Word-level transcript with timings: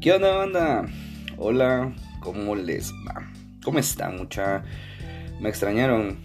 ¿Qué 0.00 0.12
onda, 0.12 0.34
banda? 0.34 0.86
Hola, 1.36 1.92
¿cómo 2.20 2.56
les 2.56 2.90
va? 3.06 3.30
¿Cómo 3.62 3.80
están, 3.80 4.16
mucha? 4.16 4.64
¿Me 5.40 5.50
extrañaron? 5.50 6.16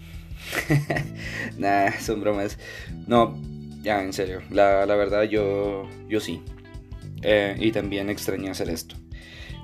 nah, 1.58 1.90
son 2.00 2.22
bromas. 2.22 2.58
No, 3.06 3.38
ya, 3.82 4.02
en 4.02 4.14
serio. 4.14 4.40
La, 4.48 4.86
verdad, 4.86 5.24
yo, 5.24 5.86
yo 6.08 6.20
sí. 6.20 6.40
Eh, 7.20 7.54
y 7.60 7.70
también 7.70 8.08
extrañé 8.08 8.48
hacer 8.48 8.70
esto. 8.70 8.96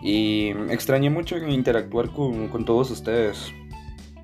Y 0.03 0.49
extrañé 0.69 1.09
mucho 1.09 1.39
interactuar 1.39 2.11
con, 2.11 2.49
con 2.49 2.67
todos 2.67 2.91
ustedes. 2.91 3.51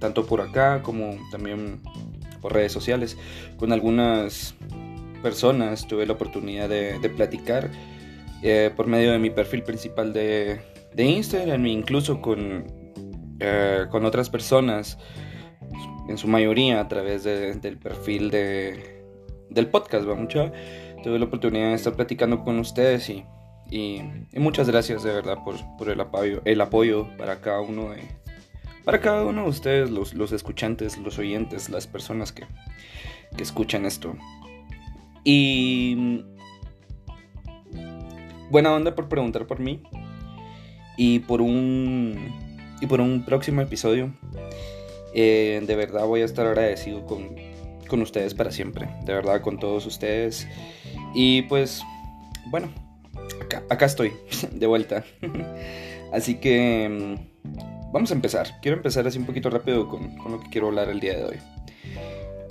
Tanto 0.00 0.26
por 0.26 0.42
acá 0.42 0.82
como 0.82 1.16
también 1.30 1.80
por 2.42 2.52
redes 2.52 2.72
sociales. 2.72 3.16
Con 3.56 3.72
algunas 3.72 4.54
personas 5.22 5.88
tuve 5.88 6.04
la 6.04 6.12
oportunidad 6.12 6.68
de 6.68 7.08
platicar 7.16 7.70
eh, 8.42 8.70
por 8.74 8.86
medio 8.86 9.12
de 9.12 9.18
mi 9.18 9.30
perfil 9.30 9.62
principal 9.62 10.12
de, 10.12 10.60
de 10.94 11.04
Instagram 11.04 11.66
e 11.66 11.70
incluso 11.70 12.20
con, 12.20 12.64
eh, 13.40 13.86
con 13.90 14.04
otras 14.04 14.30
personas, 14.30 14.98
en 16.08 16.16
su 16.16 16.26
mayoría 16.26 16.80
a 16.80 16.88
través 16.88 17.24
del 17.24 17.78
perfil 17.78 18.30
de, 18.30 19.04
del 19.50 19.68
podcast, 19.68 20.08
¿va? 20.08 20.14
Mucha, 20.14 20.52
tuve 21.02 21.18
la 21.18 21.26
oportunidad 21.26 21.68
de 21.68 21.74
estar 21.74 21.94
platicando 21.94 22.42
con 22.44 22.58
ustedes 22.58 23.10
y, 23.10 23.24
y, 23.70 24.02
muchas 24.34 24.68
gracias 24.68 25.02
de 25.02 25.12
verdad 25.12 25.38
por, 25.44 25.56
por, 25.76 25.90
el, 25.90 26.00
apoyo, 26.00 26.40
el 26.44 26.60
apoyo 26.60 27.08
para 27.18 27.40
cada 27.40 27.60
uno 27.60 27.90
de, 27.90 28.02
para 28.84 29.00
cada 29.00 29.24
uno 29.24 29.42
de 29.42 29.48
ustedes, 29.50 29.90
los, 29.90 30.14
los 30.14 30.32
escuchantes, 30.32 30.96
los 30.96 31.18
oyentes, 31.18 31.68
las 31.68 31.86
personas 31.86 32.32
que, 32.32 32.46
que 33.36 33.42
escuchan 33.42 33.84
esto. 33.84 34.16
Y 35.24 36.24
buena 38.50 38.72
onda 38.72 38.94
por 38.94 39.08
preguntar 39.08 39.46
por 39.46 39.60
mí 39.60 39.82
y 40.96 41.20
por 41.20 41.40
un 41.40 42.32
y 42.80 42.86
por 42.86 43.00
un 43.00 43.24
próximo 43.24 43.60
episodio. 43.60 44.12
Eh, 45.14 45.62
de 45.66 45.76
verdad 45.76 46.06
voy 46.06 46.20
a 46.20 46.24
estar 46.24 46.46
agradecido 46.46 47.04
con, 47.06 47.34
con 47.88 48.02
ustedes 48.02 48.34
para 48.34 48.50
siempre. 48.50 48.88
De 49.04 49.12
verdad 49.12 49.40
con 49.40 49.58
todos 49.58 49.86
ustedes. 49.86 50.46
Y 51.14 51.42
pues 51.42 51.82
bueno, 52.46 52.68
acá, 53.68 53.86
estoy 53.86 54.12
de 54.52 54.66
vuelta. 54.66 55.04
así 56.12 56.36
que 56.36 56.88
mm, 56.88 57.92
vamos 57.92 58.10
a 58.10 58.14
empezar. 58.14 58.60
Quiero 58.62 58.76
empezar 58.76 59.06
así 59.06 59.18
un 59.18 59.26
poquito 59.26 59.50
rápido 59.50 59.88
con, 59.88 60.16
con 60.16 60.32
lo 60.32 60.40
que 60.40 60.50
quiero 60.50 60.68
hablar 60.68 60.88
el 60.88 61.00
día 61.00 61.16
de 61.16 61.24
hoy. 61.24 61.36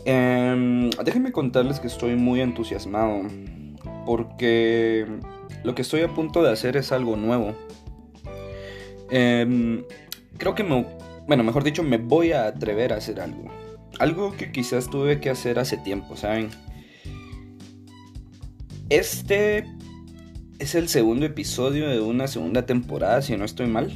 Eh, 0.05 0.89
déjenme 1.03 1.31
contarles 1.31 1.79
que 1.79 1.87
estoy 1.87 2.15
muy 2.15 2.39
entusiasmado 2.39 3.23
porque 4.05 5.05
lo 5.63 5.75
que 5.75 5.81
estoy 5.81 6.01
a 6.01 6.13
punto 6.13 6.43
de 6.43 6.51
hacer 6.51 6.77
es 6.77 6.91
algo 6.91 7.15
nuevo. 7.15 7.55
Em, 9.09 9.83
creo 10.37 10.55
que 10.55 10.63
me... 10.63 10.85
Bueno, 11.27 11.43
mejor 11.43 11.63
dicho, 11.63 11.83
me 11.83 11.97
voy 11.97 12.31
a 12.31 12.47
atrever 12.47 12.93
a 12.93 12.97
hacer 12.97 13.19
algo. 13.19 13.51
Algo 13.99 14.35
que 14.35 14.51
quizás 14.51 14.89
tuve 14.89 15.19
que 15.19 15.29
hacer 15.29 15.59
hace 15.59 15.77
tiempo, 15.77 16.15
¿saben? 16.15 16.49
Este 18.89 19.65
es 20.59 20.75
el 20.75 20.87
segundo 20.87 21.25
episodio 21.25 21.89
de 21.89 21.99
una 21.99 22.27
segunda 22.27 22.65
temporada, 22.65 23.21
si 23.21 23.35
no 23.35 23.45
estoy 23.45 23.67
mal. 23.67 23.91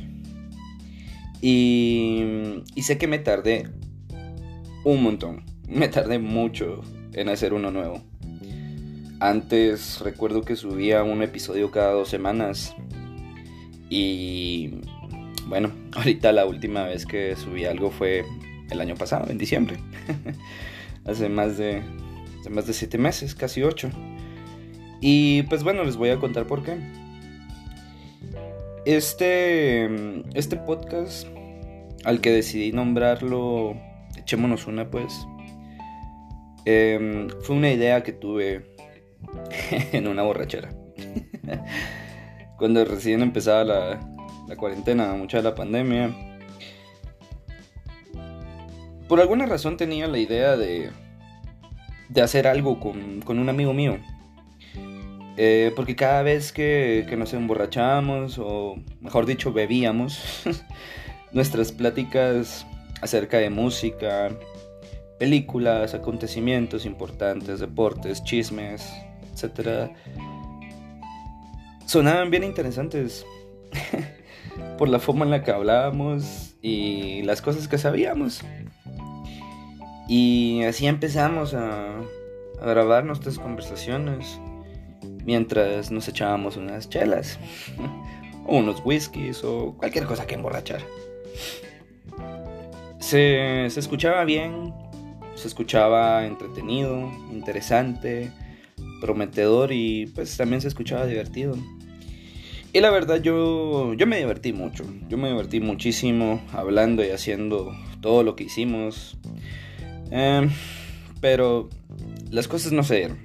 Y, 1.42 2.64
y 2.76 2.82
sé 2.84 2.98
que 2.98 3.08
me 3.08 3.20
tardé 3.20 3.70
un 4.84 5.04
montón. 5.04 5.44
Me 5.72 5.88
tardé 5.88 6.20
mucho 6.20 6.82
en 7.14 7.30
hacer 7.30 7.54
uno 7.54 7.72
nuevo. 7.72 8.11
Antes 9.22 10.00
recuerdo 10.00 10.42
que 10.42 10.56
subía 10.56 11.04
un 11.04 11.22
episodio 11.22 11.70
cada 11.70 11.92
dos 11.92 12.10
semanas. 12.10 12.76
Y 13.88 14.82
bueno, 15.46 15.72
ahorita 15.96 16.32
la 16.32 16.48
última 16.48 16.86
vez 16.86 17.06
que 17.06 17.36
subí 17.36 17.66
algo 17.66 17.92
fue 17.92 18.26
el 18.72 18.82
año 18.82 18.96
pasado, 18.96 19.30
en 19.30 19.38
diciembre. 19.38 19.78
hace 21.06 21.30
más 21.30 21.60
de. 21.60 21.84
Hace 22.40 22.50
más 22.50 22.66
de 22.66 22.74
siete 22.74 22.98
meses, 22.98 23.36
casi 23.36 23.62
ocho. 23.62 23.92
Y 25.02 25.44
pues 25.44 25.64
bueno, 25.64 25.84
les 25.84 25.98
voy 25.98 26.10
a 26.10 26.18
contar 26.18 26.48
por 26.48 26.64
qué. 26.64 26.80
Este. 28.86 29.86
Este 30.34 30.58
podcast. 30.58 31.28
Al 32.06 32.22
que 32.22 32.32
decidí 32.32 32.72
nombrarlo. 32.72 33.76
Echémonos 34.18 34.66
una, 34.66 34.90
pues. 34.90 35.28
Em, 36.66 37.28
fue 37.42 37.56
una 37.56 37.72
idea 37.72 38.04
que 38.04 38.14
tuve 38.14 38.71
en 39.92 40.08
una 40.08 40.24
borrachera. 40.24 40.70
Cuando 42.58 42.86
recién 42.86 43.22
empezaba 43.22 43.64
la, 43.64 44.56
cuarentena, 44.58 45.14
mucha 45.14 45.38
de 45.38 45.44
la 45.44 45.56
pandemia. 45.56 46.10
Por 49.08 49.20
alguna 49.20 49.46
razón 49.46 49.78
tenía 49.78 50.08
la 50.08 50.20
idea 50.20 50.56
de, 50.56 50.92
de 52.10 52.22
hacer 52.22 52.48
algo 52.48 52.80
con, 52.80 53.24
un 53.28 53.50
amigo 53.50 53.74
mío. 53.74 53.98
Eh, 55.38 55.72
porque 55.76 55.96
cada 55.96 56.22
vez 56.22 56.52
que, 56.52 57.06
que 57.10 57.18
nos 57.18 57.34
emborrachamos, 57.34 58.38
o 58.38 58.76
mejor 59.00 59.26
dicho, 59.26 59.54
bebíamos, 59.54 60.44
nuestras 61.32 61.72
pláticas 61.72 62.66
acerca 63.02 63.38
de 63.38 63.50
música, 63.50 64.30
películas, 65.18 65.94
acontecimientos 65.94 66.86
importantes, 66.86 67.60
deportes, 67.60 68.24
chismes, 68.24 68.92
etcétera, 69.44 69.92
sonaban 71.86 72.30
bien 72.30 72.44
interesantes 72.44 73.26
por 74.78 74.88
la 74.88 75.00
forma 75.00 75.26
en 75.26 75.32
la 75.32 75.44
que 75.44 75.52
hablábamos 75.52 76.56
y 76.62 77.24
las 77.24 77.42
cosas 77.42 77.68
que 77.68 77.78
sabíamos. 77.78 78.42
Y 80.08 80.64
así 80.64 80.88
empezamos 80.88 81.54
a, 81.54 81.96
grabar 82.62 83.04
nuestras 83.06 83.40
conversaciones 83.40 84.40
mientras 85.26 85.90
nos 85.90 86.08
echábamos 86.08 86.58
unas 86.58 86.90
chelas 86.90 87.40
o 88.46 88.58
unos 88.58 88.84
whiskies 88.86 89.44
o 89.44 89.74
cualquier 89.78 90.06
cosa 90.06 90.28
que 90.28 90.36
emborrachar. 90.36 90.82
Se, 93.00 93.68
se 93.70 93.80
escuchaba 93.80 94.24
bien, 94.26 94.74
se 95.36 95.48
escuchaba 95.48 96.26
entretenido, 96.26 97.12
interesante, 97.32 98.32
prometedor 99.02 99.74
y 99.74 100.06
pues 100.16 100.38
también 100.38 100.62
se 100.62 100.70
escuchaba 100.70 101.06
divertido. 101.06 101.58
Y 102.74 102.80
la 102.80 102.90
verdad 102.90 103.22
yo, 103.22 103.94
yo 103.96 104.08
me 104.08 104.18
divertí 104.18 104.54
mucho, 104.54 104.86
yo 105.10 105.18
me 105.18 105.28
divertí 105.28 105.60
muchísimo 105.60 106.42
hablando 106.54 107.04
y 107.04 107.10
haciendo 107.10 107.76
todo 108.00 108.24
lo 108.24 108.38
que 108.38 108.46
hicimos. 108.46 109.18
Em, 110.10 110.50
pero 111.20 111.70
las 112.30 112.48
cosas 112.48 112.72
no 112.72 112.84
se 112.84 112.96
dieron. 112.96 113.18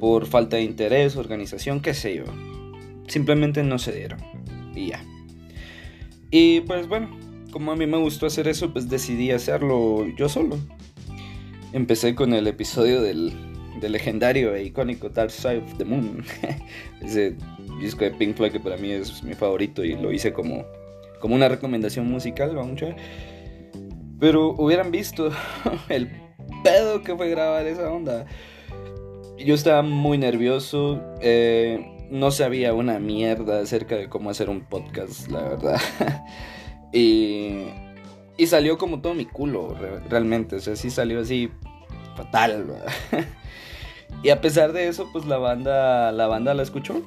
Por 0.00 0.26
falta 0.26 0.56
de 0.56 0.64
interés, 0.64 1.16
organización, 1.16 1.80
qué 1.80 1.94
sé 1.94 2.16
yo. 2.16 2.24
Simplemente 3.06 3.62
no 3.62 3.78
se 3.78 3.92
dieron. 3.92 4.18
Y 4.74 4.88
ya. 4.88 5.04
Y 6.32 6.60
pues 6.62 6.88
bueno, 6.88 7.16
como 7.52 7.72
a 7.72 7.76
mí 7.76 7.86
me 7.86 7.96
gustó 7.96 8.26
hacer 8.26 8.48
eso, 8.48 8.72
pues 8.72 8.88
decidí 8.88 9.30
hacerlo 9.30 10.06
yo 10.16 10.28
solo. 10.28 10.58
Empecé 11.72 12.14
con 12.14 12.32
el 12.32 12.46
episodio 12.46 13.02
del 13.02 13.47
del 13.80 13.92
legendario 13.92 14.54
e 14.54 14.64
icónico 14.64 15.08
Dark 15.08 15.30
Side 15.30 15.58
of 15.58 15.74
the 15.78 15.84
Moon. 15.84 16.24
Ese 17.02 17.36
disco 17.80 18.04
de 18.04 18.10
Pink 18.12 18.36
Floyd 18.36 18.52
que 18.52 18.60
para 18.60 18.76
mí 18.76 18.90
es 18.90 19.22
mi 19.22 19.34
favorito 19.34 19.84
y 19.84 19.94
lo 19.94 20.12
hice 20.12 20.32
como, 20.32 20.64
como 21.20 21.34
una 21.34 21.48
recomendación 21.48 22.08
musical, 22.08 22.54
vamos 22.54 22.80
Pero 24.18 24.50
hubieran 24.50 24.90
visto 24.90 25.30
el 25.88 26.10
pedo 26.62 27.02
que 27.02 27.16
fue 27.16 27.30
grabar 27.30 27.66
esa 27.66 27.90
onda. 27.90 28.26
Yo 29.38 29.54
estaba 29.54 29.82
muy 29.82 30.18
nervioso, 30.18 31.00
eh, 31.20 32.08
no 32.10 32.30
sabía 32.30 32.74
una 32.74 32.98
mierda 32.98 33.60
acerca 33.60 33.96
de 33.96 34.08
cómo 34.08 34.30
hacer 34.30 34.50
un 34.50 34.62
podcast, 34.62 35.28
la 35.28 35.42
verdad. 35.42 35.80
y, 36.92 37.66
y 38.36 38.46
salió 38.46 38.78
como 38.78 39.00
todo 39.00 39.14
mi 39.14 39.26
culo, 39.26 39.76
realmente. 40.08 40.56
O 40.56 40.60
sea, 40.60 40.74
sí 40.74 40.90
salió 40.90 41.20
así 41.20 41.50
fatal. 42.16 42.66
Y 44.22 44.30
a 44.30 44.40
pesar 44.40 44.72
de 44.72 44.88
eso, 44.88 45.08
pues 45.12 45.26
la 45.26 45.38
banda, 45.38 46.12
la 46.12 46.26
banda 46.26 46.54
la 46.54 46.62
escuchó. 46.62 47.02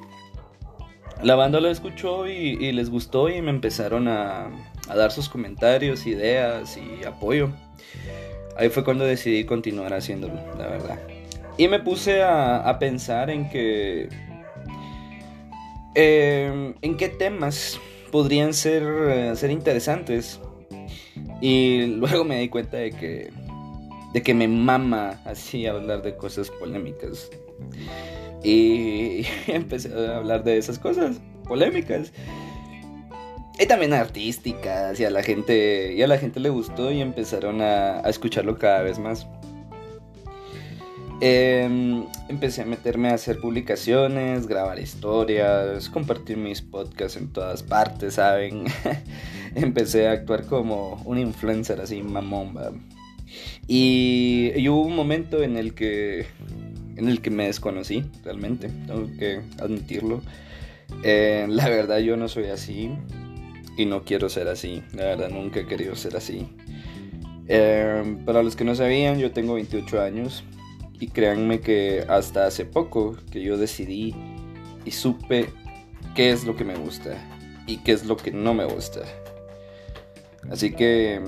La 1.22 1.34
banda 1.36 1.60
la 1.60 1.70
escuchó 1.70 2.26
y, 2.26 2.72
les 2.72 2.90
gustó 2.90 3.28
y 3.28 3.40
me 3.42 3.50
empezaron 3.50 4.08
a, 4.08 4.50
dar 4.88 5.12
sus 5.12 5.28
comentarios, 5.28 6.06
ideas 6.06 6.76
y 6.76 7.04
apoyo. 7.04 7.50
Ahí 8.56 8.68
fue 8.70 8.84
cuando 8.84 9.04
decidí 9.04 9.44
continuar 9.44 9.94
haciéndolo, 9.94 10.34
la 10.58 10.66
verdad. 10.66 10.98
Y 11.58 11.68
me 11.68 11.80
puse 11.80 12.22
a, 12.22 12.76
pensar 12.78 13.30
en 13.30 13.48
que... 13.48 14.08
Em, 15.94 16.74
en 16.80 16.96
qué 16.96 17.10
temas 17.10 17.78
podrían 18.10 18.54
ser, 18.54 18.82
eh, 18.82 19.36
ser 19.36 19.50
interesantes. 19.50 20.40
Y 21.40 21.86
luego 21.96 22.24
me 22.24 22.40
di 22.40 22.48
cuenta 22.48 22.78
de 22.78 22.92
que 22.92 23.30
de 24.12 24.22
que 24.22 24.34
me 24.34 24.48
mama 24.48 25.20
así 25.24 25.66
hablar 25.66 26.02
de 26.02 26.16
cosas 26.16 26.50
polémicas. 26.50 27.30
Y 28.42 29.24
empecé 29.46 29.92
a 29.94 30.18
hablar 30.18 30.44
de 30.44 30.58
esas 30.58 30.78
cosas. 30.78 31.20
polémicas. 31.46 32.12
Y 33.58 33.66
también 33.66 33.92
artísticas, 33.92 34.98
y 34.98 35.04
a 35.04 35.10
la 35.10 35.22
gente, 35.22 35.92
y 35.94 36.02
a 36.02 36.06
la 36.06 36.18
gente 36.18 36.40
le 36.40 36.48
gustó 36.48 36.90
y 36.90 37.00
empezaron 37.00 37.60
a, 37.60 38.00
escucharlo 38.00 38.58
cada 38.58 38.82
vez 38.82 38.98
más. 38.98 39.26
Em, 41.20 42.06
empecé 42.28 42.62
a 42.62 42.64
meterme 42.64 43.10
a 43.10 43.14
hacer 43.14 43.38
publicaciones, 43.38 44.48
grabar 44.48 44.80
historias, 44.80 45.88
compartir 45.90 46.38
mis 46.38 46.60
podcasts 46.62 47.16
en 47.16 47.32
todas 47.32 47.62
partes, 47.62 48.14
¿saben? 48.14 48.64
empecé 49.54 50.08
a 50.08 50.12
actuar 50.12 50.46
como 50.46 51.00
un 51.04 51.18
influencer 51.18 51.80
así, 51.80 52.02
mamón, 52.02 52.54
y, 53.66 54.52
hubo 54.68 54.82
un 54.82 54.96
momento 54.96 55.42
en 55.42 55.56
el 55.56 55.74
que 55.74 56.26
en 56.96 57.08
el 57.08 57.22
que 57.22 57.30
me 57.30 57.46
desconocí, 57.46 58.04
realmente, 58.22 58.68
tengo 58.86 59.08
que 59.18 59.40
admitirlo. 59.58 60.20
Eh, 61.02 61.46
la 61.48 61.68
verdad 61.68 61.98
yo 61.98 62.16
no 62.18 62.28
soy 62.28 62.46
así 62.46 62.90
y 63.78 63.86
no 63.86 64.04
quiero 64.04 64.28
ser 64.28 64.48
así, 64.48 64.82
la 64.92 65.04
verdad 65.04 65.30
nunca 65.30 65.60
he 65.60 65.66
querido 65.66 65.96
ser 65.96 66.16
así. 66.16 66.46
Eh, 67.48 68.18
para 68.24 68.42
los 68.42 68.56
que 68.56 68.64
no 68.64 68.74
sabían, 68.74 69.18
yo 69.18 69.32
tengo 69.32 69.54
28 69.54 70.00
años 70.00 70.44
y 71.00 71.08
créanme 71.08 71.60
que 71.60 72.04
hasta 72.08 72.46
hace 72.46 72.64
poco 72.64 73.16
que 73.30 73.42
yo 73.42 73.56
decidí 73.56 74.14
y 74.84 74.90
supe 74.90 75.46
qué 76.14 76.30
es 76.30 76.44
lo 76.44 76.54
que 76.54 76.64
me 76.64 76.76
gusta 76.76 77.16
y 77.66 77.78
qué 77.78 77.92
es 77.92 78.04
lo 78.04 78.16
que 78.16 78.30
no 78.30 78.54
me 78.54 78.64
gusta. 78.64 79.00
Así 80.50 80.72
que 80.72 81.20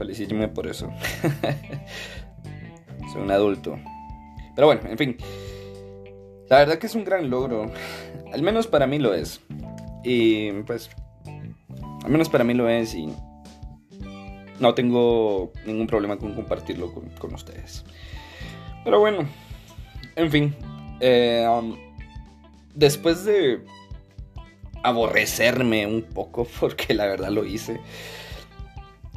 felicítenme 0.00 0.48
por 0.48 0.66
eso. 0.66 0.90
Soy 3.12 3.20
un 3.20 3.30
adulto. 3.30 3.78
Pero 4.54 4.66
bueno, 4.66 4.80
en 4.88 4.96
fin. 4.96 5.16
La 6.48 6.60
verdad 6.60 6.78
que 6.78 6.86
es 6.86 6.94
un 6.94 7.04
gran 7.04 7.28
logro. 7.28 7.70
Al 8.32 8.40
menos 8.42 8.66
para 8.66 8.86
mí 8.86 8.98
lo 8.98 9.12
es. 9.12 9.42
Y 10.02 10.52
pues... 10.62 10.88
Al 12.02 12.10
menos 12.10 12.30
para 12.30 12.44
mí 12.44 12.54
lo 12.54 12.66
es 12.70 12.94
y... 12.94 13.12
No 14.58 14.72
tengo 14.72 15.52
ningún 15.66 15.86
problema 15.86 16.16
con 16.16 16.34
compartirlo 16.34 16.94
con, 16.94 17.10
con 17.10 17.34
ustedes. 17.34 17.84
Pero 18.84 19.00
bueno, 19.00 19.28
en 20.16 20.30
fin. 20.30 20.56
Eh, 21.00 21.46
um, 21.46 21.76
después 22.74 23.26
de 23.26 23.60
aborrecerme 24.82 25.86
un 25.86 26.02
poco, 26.02 26.46
porque 26.60 26.94
la 26.94 27.04
verdad 27.04 27.28
lo 27.28 27.44
hice, 27.44 27.80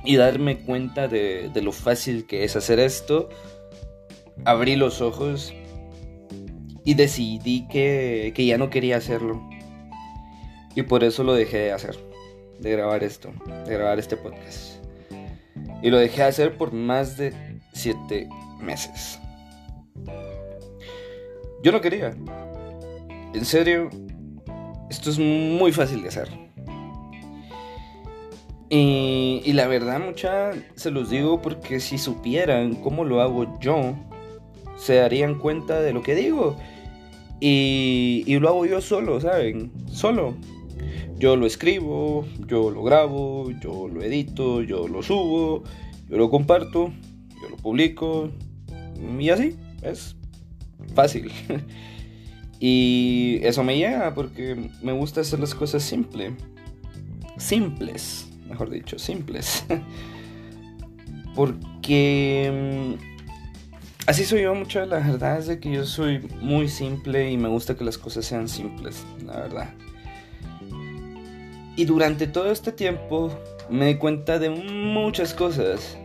y 0.06 0.16
darme 0.18 0.60
cuenta 0.60 1.08
de, 1.08 1.52
lo 1.62 1.72
fácil 1.72 2.26
que 2.26 2.44
es 2.44 2.56
hacer 2.56 2.80
esto, 2.80 3.30
abrí 4.46 4.76
los 4.76 5.02
ojos 5.02 5.54
y 6.84 6.96
decidí 6.96 7.68
que, 7.68 8.34
que 8.36 8.46
ya 8.46 8.58
no 8.58 8.70
quería 8.70 8.98
hacerlo. 8.98 9.42
Y 10.76 10.84
por 10.84 11.04
eso 11.04 11.24
lo 11.24 11.34
dejé 11.34 11.58
de 11.58 11.72
hacer, 11.72 11.98
de 12.60 12.72
grabar 12.72 13.04
esto, 13.04 13.32
de 13.66 13.74
grabar 13.74 14.00
este 14.00 14.18
podcast. 14.18 14.84
Y 15.82 15.90
lo 15.90 15.98
dejé 15.98 16.24
de 16.24 16.28
hacer 16.28 16.58
por 16.58 16.74
más 16.74 17.18
de 17.18 17.34
7 17.74 18.28
meses. 18.60 19.20
Yo 21.64 21.72
no 21.72 21.80
quería. 21.80 22.14
En 23.34 23.46
serio, 23.46 23.90
esto 24.90 25.10
es 25.10 25.20
muy 25.20 25.72
fácil 25.72 26.02
de 26.02 26.10
hacer. 26.10 26.30
Y, 28.75 29.54
la 29.54 29.68
verdad, 29.68 30.00
mucha, 30.04 30.50
se 30.74 30.90
los 30.90 31.12
digo 31.12 31.44
porque 31.44 31.80
si 31.80 32.00
supieran 32.00 32.74
cómo 32.74 33.06
lo 33.06 33.22
hago 33.22 33.60
yo, 33.60 33.94
se 34.78 34.96
darían 34.96 35.36
cuenta 35.36 35.80
de 35.80 35.94
lo 35.94 36.02
que 36.02 36.16
digo. 36.16 36.58
Y, 37.40 38.24
y 38.25 38.40
lo 38.40 38.50
hago 38.50 38.66
yo 38.66 38.81
solo, 38.81 39.22
¿saben? 39.22 39.72
Solo. 39.86 40.34
Yo 41.20 41.36
lo 41.36 41.46
escribo, 41.46 42.25
yo 42.48 42.72
lo 42.72 42.81
grabo, 42.81 43.52
yo 43.62 43.88
lo 43.88 44.02
edito, 44.02 44.64
yo 44.64 44.88
lo 44.88 45.04
subo, 45.04 45.64
yo 46.10 46.18
lo 46.18 46.31
comparto, 46.31 46.92
yo 47.44 47.50
lo 47.50 47.58
publico. 47.58 48.31
Y 49.19 49.30
así, 49.30 49.56
es 49.84 50.16
fácil. 50.96 51.31
y 52.60 53.38
eso 53.44 53.64
me 53.64 53.78
llega 53.78 54.16
porque 54.16 54.72
me 54.81 54.94
gusta 54.94 55.22
hacer 55.22 55.40
las 55.40 55.54
cosas 55.54 55.84
simple. 55.84 56.34
Simples, 57.38 58.32
mejor 58.54 58.70
dicho, 58.70 59.00
simples. 59.00 59.66
porque 61.36 62.98
mm, 63.00 64.08
así 64.08 64.24
soy 64.26 64.44
yo 64.44 64.54
mucho, 64.54 64.86
la 64.86 65.00
verdad 65.00 65.40
es 65.40 65.48
de 65.48 65.60
que 65.60 65.72
yo 65.72 65.86
soy 65.86 66.20
muy 66.40 66.70
simple 66.70 67.32
y 67.32 67.38
me 67.38 67.50
gusta 67.50 67.76
que 67.76 67.84
las 67.84 67.98
cosas 67.98 68.26
sean 68.26 68.48
simples, 68.48 69.04
la 69.26 69.40
verdad. 69.40 69.70
Y 71.76 71.86
durante 71.86 72.28
todo 72.28 72.52
este 72.52 72.72
tiempo 72.72 73.36
me 73.70 73.88
di 73.88 73.96
cuenta 73.96 74.38
de 74.38 74.52
muchas 74.52 75.34
cosas. 75.34 75.98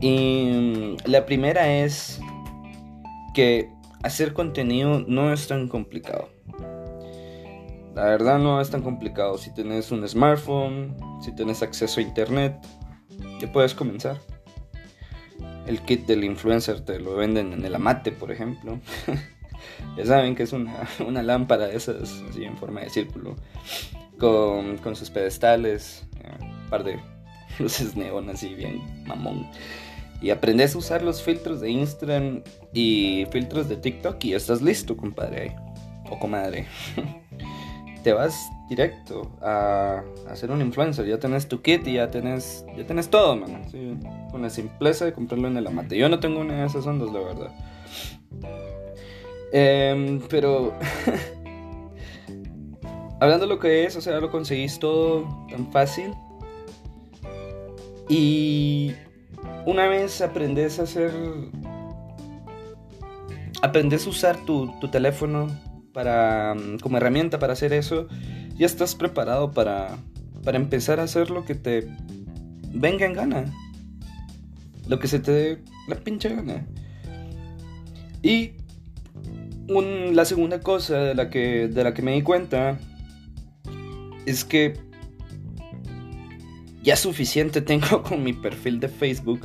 Y 0.00 0.50
mm, 0.50 0.96
la 1.10 1.26
primera 1.26 1.70
es 1.82 2.18
que 3.34 3.68
hacer 4.02 4.32
contenido 4.32 5.04
no 5.06 5.32
es 5.32 5.46
tan 5.46 5.68
complicado. 5.68 6.30
La 7.94 8.04
verdad 8.04 8.38
no 8.38 8.60
es 8.60 8.70
tan 8.70 8.82
complicado. 8.82 9.36
Si 9.38 9.52
tienes 9.52 9.90
un 9.90 10.06
smartphone, 10.08 10.96
si 11.22 11.32
tienes 11.32 11.62
acceso 11.62 12.00
a 12.00 12.02
internet, 12.02 12.56
ya 13.40 13.50
puedes 13.52 13.74
comenzar. 13.74 14.18
El 15.66 15.80
kit 15.80 16.06
del 16.06 16.24
influencer 16.24 16.80
te 16.80 16.98
lo 16.98 17.16
venden 17.16 17.52
en 17.52 17.64
el 17.64 17.74
amate, 17.74 18.12
por 18.12 18.30
ejemplo. 18.30 18.80
ya 19.96 20.06
saben 20.06 20.34
que 20.34 20.44
es 20.44 20.52
una, 21.06 21.22
lámpara 21.22 21.66
de 21.66 21.76
esas, 21.76 22.22
así 22.28 22.44
en 22.44 22.56
forma 22.56 22.80
de 22.80 22.90
círculo, 22.90 23.36
con, 24.18 24.78
con 24.78 24.96
sus 24.96 25.10
pedestales, 25.10 26.04
un 26.40 26.70
par 26.70 26.84
de 26.84 27.00
luces 27.58 27.96
neón 27.96 28.30
así 28.30 28.54
bien 28.54 29.04
mamón 29.06 29.50
y 30.20 30.30
aprendes 30.30 30.74
a 30.74 30.78
usar 30.78 31.02
los 31.02 31.22
filtros 31.22 31.60
de 31.60 31.70
Instagram 31.70 32.42
y 32.72 33.26
filtros 33.30 33.68
de 33.68 33.76
TikTok 33.76 34.22
y 34.24 34.34
estás 34.34 34.60
listo, 34.60 34.96
compadre 34.96 35.56
o 36.10 36.18
comadre. 36.18 36.66
Te 38.02 38.12
vas 38.12 38.50
directo 38.68 39.30
a, 39.42 40.02
a, 40.28 40.36
ser 40.36 40.50
un 40.50 40.62
influencer, 40.62 41.04
ya 41.04 41.18
tenés 41.18 41.48
tu 41.48 41.60
kit 41.60 41.86
y 41.86 41.94
ya 41.94 42.10
tenés, 42.10 42.64
ya 42.76 42.86
tenés 42.86 43.08
todo, 43.08 43.36
man. 43.36 43.62
con 44.30 44.42
la 44.42 44.48
simpleza 44.48 45.04
de 45.04 45.12
comprarlo 45.12 45.48
en 45.48 45.56
el 45.56 45.66
amate. 45.66 45.98
Yo 45.98 46.08
no 46.08 46.20
tengo 46.20 46.40
una 46.40 46.60
de 46.60 46.66
esas 46.66 46.86
ondas, 46.86 47.12
la 47.12 47.20
verdad. 47.20 47.50
Em, 49.52 50.20
pero 50.28 50.72
hablando 53.20 53.46
de 53.46 53.54
lo 53.54 53.58
que 53.58 53.84
es, 53.84 53.96
o 53.96 54.00
sea, 54.00 54.20
lo 54.20 54.30
conseguís 54.30 54.78
todo 54.78 55.46
tan 55.50 55.70
fácil. 55.72 56.14
Y 58.08 58.92
una 59.66 59.88
vez 59.88 60.20
aprendes 60.20 60.78
a 60.78 60.82
hacer... 60.82 61.12
Aprendes 63.62 64.06
a 64.06 64.10
usar 64.10 64.36
tu, 64.46 64.72
teléfono 64.90 65.48
para, 66.00 66.56
como 66.80 66.96
herramienta 66.96 67.38
para 67.38 67.52
hacer 67.52 67.74
eso, 67.74 68.08
ya 68.56 68.64
estás 68.64 68.94
preparado 68.94 69.52
para, 69.52 69.98
para 70.42 70.56
empezar 70.56 70.98
a 70.98 71.02
hacer 71.02 71.28
lo 71.28 71.44
que 71.44 71.54
te 71.54 71.88
venga 72.72 73.04
en 73.04 73.12
gana. 73.12 73.44
Lo 74.88 74.98
que 74.98 75.08
se 75.08 75.18
te 75.18 75.30
dé 75.30 75.58
la 75.88 75.96
pinche 75.96 76.30
gana. 76.30 76.66
Y 78.22 78.52
la 79.68 80.24
segunda 80.24 80.60
cosa 80.60 80.96
de 81.00 81.14
la, 81.14 81.28
que, 81.28 81.68
de 81.68 81.84
la 81.84 81.92
que 81.92 82.00
me 82.00 82.14
di 82.14 82.22
cuenta 82.22 82.78
es 84.24 84.46
que 84.46 84.80
ya 86.82 86.96
suficiente 86.96 87.60
tengo 87.60 88.02
con 88.02 88.24
mi 88.24 88.32
perfil 88.32 88.80
de 88.80 88.88
Facebook 88.88 89.42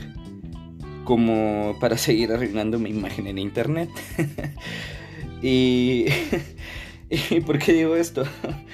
como 1.04 1.78
para 1.82 1.98
seguir 1.98 2.32
arruinando 2.32 2.80
mi 2.80 2.92
imagen 2.92 3.28
en 3.28 3.40
internet. 3.40 3.90
y, 5.42 6.06
¿Y 7.10 7.40
por 7.42 7.60
qué 7.60 7.74
digo 7.74 7.96
esto? 7.96 8.24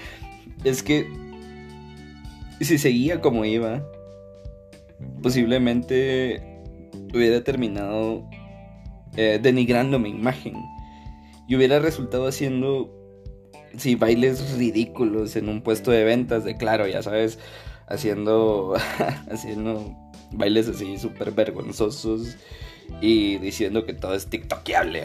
es 0.64 0.84
que 0.84 1.08
si 2.60 2.78
seguía 2.78 3.22
como 3.22 3.46
iba, 3.46 3.84
posiblemente 5.22 6.62
hubiera 7.14 7.44
terminado 7.44 8.24
eh, 9.18 9.40
denigrando 9.42 10.00
mi 10.00 10.10
imagen 10.10 10.54
y 11.48 11.56
hubiera 11.56 11.80
resultado 11.80 12.28
haciendo 12.28 12.90
sí, 13.78 13.96
bailes 13.96 14.58
ridículos 14.58 15.36
en 15.36 15.50
un 15.50 15.62
puesto 15.62 15.92
de 15.92 16.04
ventas 16.04 16.44
de 16.44 16.56
claro, 16.56 16.88
ya 16.88 17.02
sabes, 17.02 17.40
haciendo, 17.88 18.76
haciendo 19.32 19.96
bailes 20.32 20.70
así 20.70 20.98
súper 20.98 21.32
vergonzosos 21.32 22.38
y 23.02 23.38
diciendo 23.38 23.86
que 23.86 23.94
todo 23.94 24.14
es 24.14 24.28
tiktokeable. 24.28 25.04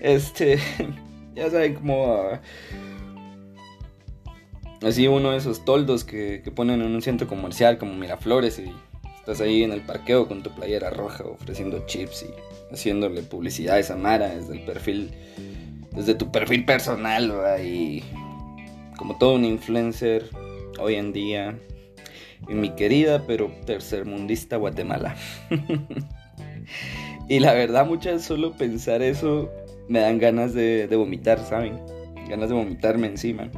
Este, 0.00 0.58
ya 1.34 1.50
saben 1.50 1.74
como... 1.74 2.40
así 4.82 5.06
uno 5.06 5.32
de 5.32 5.38
esos 5.38 5.64
toldos 5.64 6.04
que, 6.04 6.42
que 6.42 6.50
ponen 6.50 6.82
en 6.82 6.94
un 6.94 7.02
centro 7.02 7.26
comercial 7.28 7.78
como 7.78 7.94
Miraflores 7.94 8.58
y 8.58 8.72
estás 9.18 9.40
ahí 9.40 9.62
en 9.62 9.72
el 9.72 9.82
parqueo 9.82 10.26
con 10.26 10.42
tu 10.42 10.50
playera 10.54 10.90
roja 10.90 11.24
ofreciendo 11.24 11.86
chips 11.86 12.24
y 12.24 12.74
haciéndole 12.74 13.22
publicidad 13.22 13.76
a 13.76 13.78
esa 13.78 13.96
Mara 13.96 14.28
desde 14.34 14.54
el 14.54 14.64
perfil 14.64 15.12
desde 15.94 16.14
tu 16.14 16.30
perfil 16.30 16.64
personal, 16.64 17.32
y 17.62 18.02
como 18.96 19.18
todo 19.18 19.34
un 19.34 19.44
influencer 19.44 20.28
hoy 20.78 20.94
en 20.94 21.12
día 21.12 21.58
en 22.48 22.60
mi 22.60 22.70
querida 22.70 23.24
pero 23.26 23.52
tercermundista 23.66 24.56
Guatemala. 24.56 25.16
y 27.32 27.40
la 27.40 27.54
verdad, 27.54 27.86
muchas 27.86 28.22
solo 28.22 28.52
pensar 28.58 29.00
eso 29.00 29.50
me 29.88 30.00
dan 30.00 30.18
ganas 30.18 30.52
de, 30.52 30.86
vomitar, 30.94 31.42
¿saben? 31.42 31.78
Ganas 32.28 32.50
de 32.50 32.54
vomitarme 32.54 33.06
encima. 33.06 33.50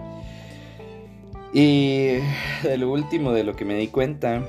Y 1.53 2.19
de 2.63 2.79
lo 2.79 2.93
último, 2.93 3.33
de 3.33 3.43
lo 3.43 3.57
que 3.57 3.65
me 3.65 3.75
di 3.75 3.89
cuenta, 3.89 4.47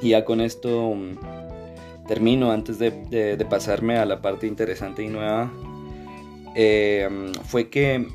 y 0.00 0.08
ya 0.08 0.24
con 0.24 0.40
esto 0.40 0.94
mm, 0.94 2.06
termino 2.08 2.50
antes 2.50 2.78
de, 2.78 3.46
pasarme 3.50 3.98
a 3.98 4.06
la 4.06 4.22
parte 4.22 4.46
interesante 4.46 5.02
y 5.02 5.08
nueva, 5.08 5.52
eh, 6.54 7.10
mm, 7.10 7.42
fue 7.44 7.68
que 7.68 8.08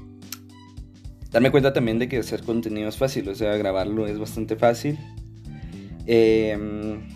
darme 1.30 1.52
cuenta 1.52 1.72
también 1.72 2.00
de 2.00 2.10
que 2.10 2.18
hacer 2.18 2.42
contenido 2.42 2.90
es 2.90 2.98
fácil, 2.98 3.30
o 3.30 3.36
sea, 3.36 3.56
grabarlo 3.58 4.08
es 4.08 4.18
bastante 4.18 4.56
fácil. 4.56 4.98
Eh, 6.08 6.58
mm, 6.58 7.15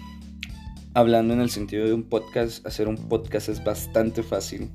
hablando 0.93 1.34
en 1.34 1.41
el 1.41 1.50
sentido 1.50 1.86
de 1.86 1.93
un 1.93 2.03
podcast, 2.03 2.65
hacer 2.65 2.88
un 2.88 2.98
podcast 2.98 3.50
es 3.50 3.63
bastante 3.63 4.24
fácil. 4.24 4.69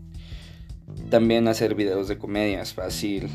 También 1.11 1.49
hacer 1.49 1.75
videos 1.75 2.09
de 2.09 2.18
comedia 2.18 2.62
es 2.62 2.73
fácil. 2.73 3.28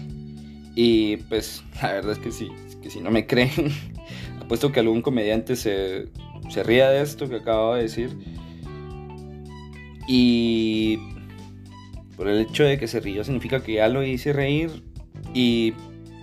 Y 0.76 1.18
pues 1.18 1.64
la 1.82 1.94
verdad 1.94 2.14
es 2.14 2.20
que 2.20 2.32
sí, 2.32 2.50
que 2.82 2.90
si 2.90 3.02
no 3.02 3.12
me 3.12 3.28
creen, 3.28 3.72
apuesto 4.42 4.72
que 4.72 4.80
algún 4.80 5.02
comediante 5.02 5.56
se, 5.56 6.10
se 6.50 6.64
ría 6.64 6.90
de 6.90 7.02
esto 7.02 7.28
que 7.30 7.38
acabo 7.38 7.76
de 7.76 7.84
decir. 7.84 8.18
Y 10.08 10.98
por 12.16 12.28
el 12.28 12.42
hecho 12.42 12.64
de 12.64 12.78
que 12.78 12.88
se 12.88 13.00
rió 13.00 13.24
significa 13.24 13.62
que 13.62 13.74
ya 13.74 13.88
lo 13.88 14.04
hice 14.04 14.34
reír 14.34 14.84
y 15.34 15.74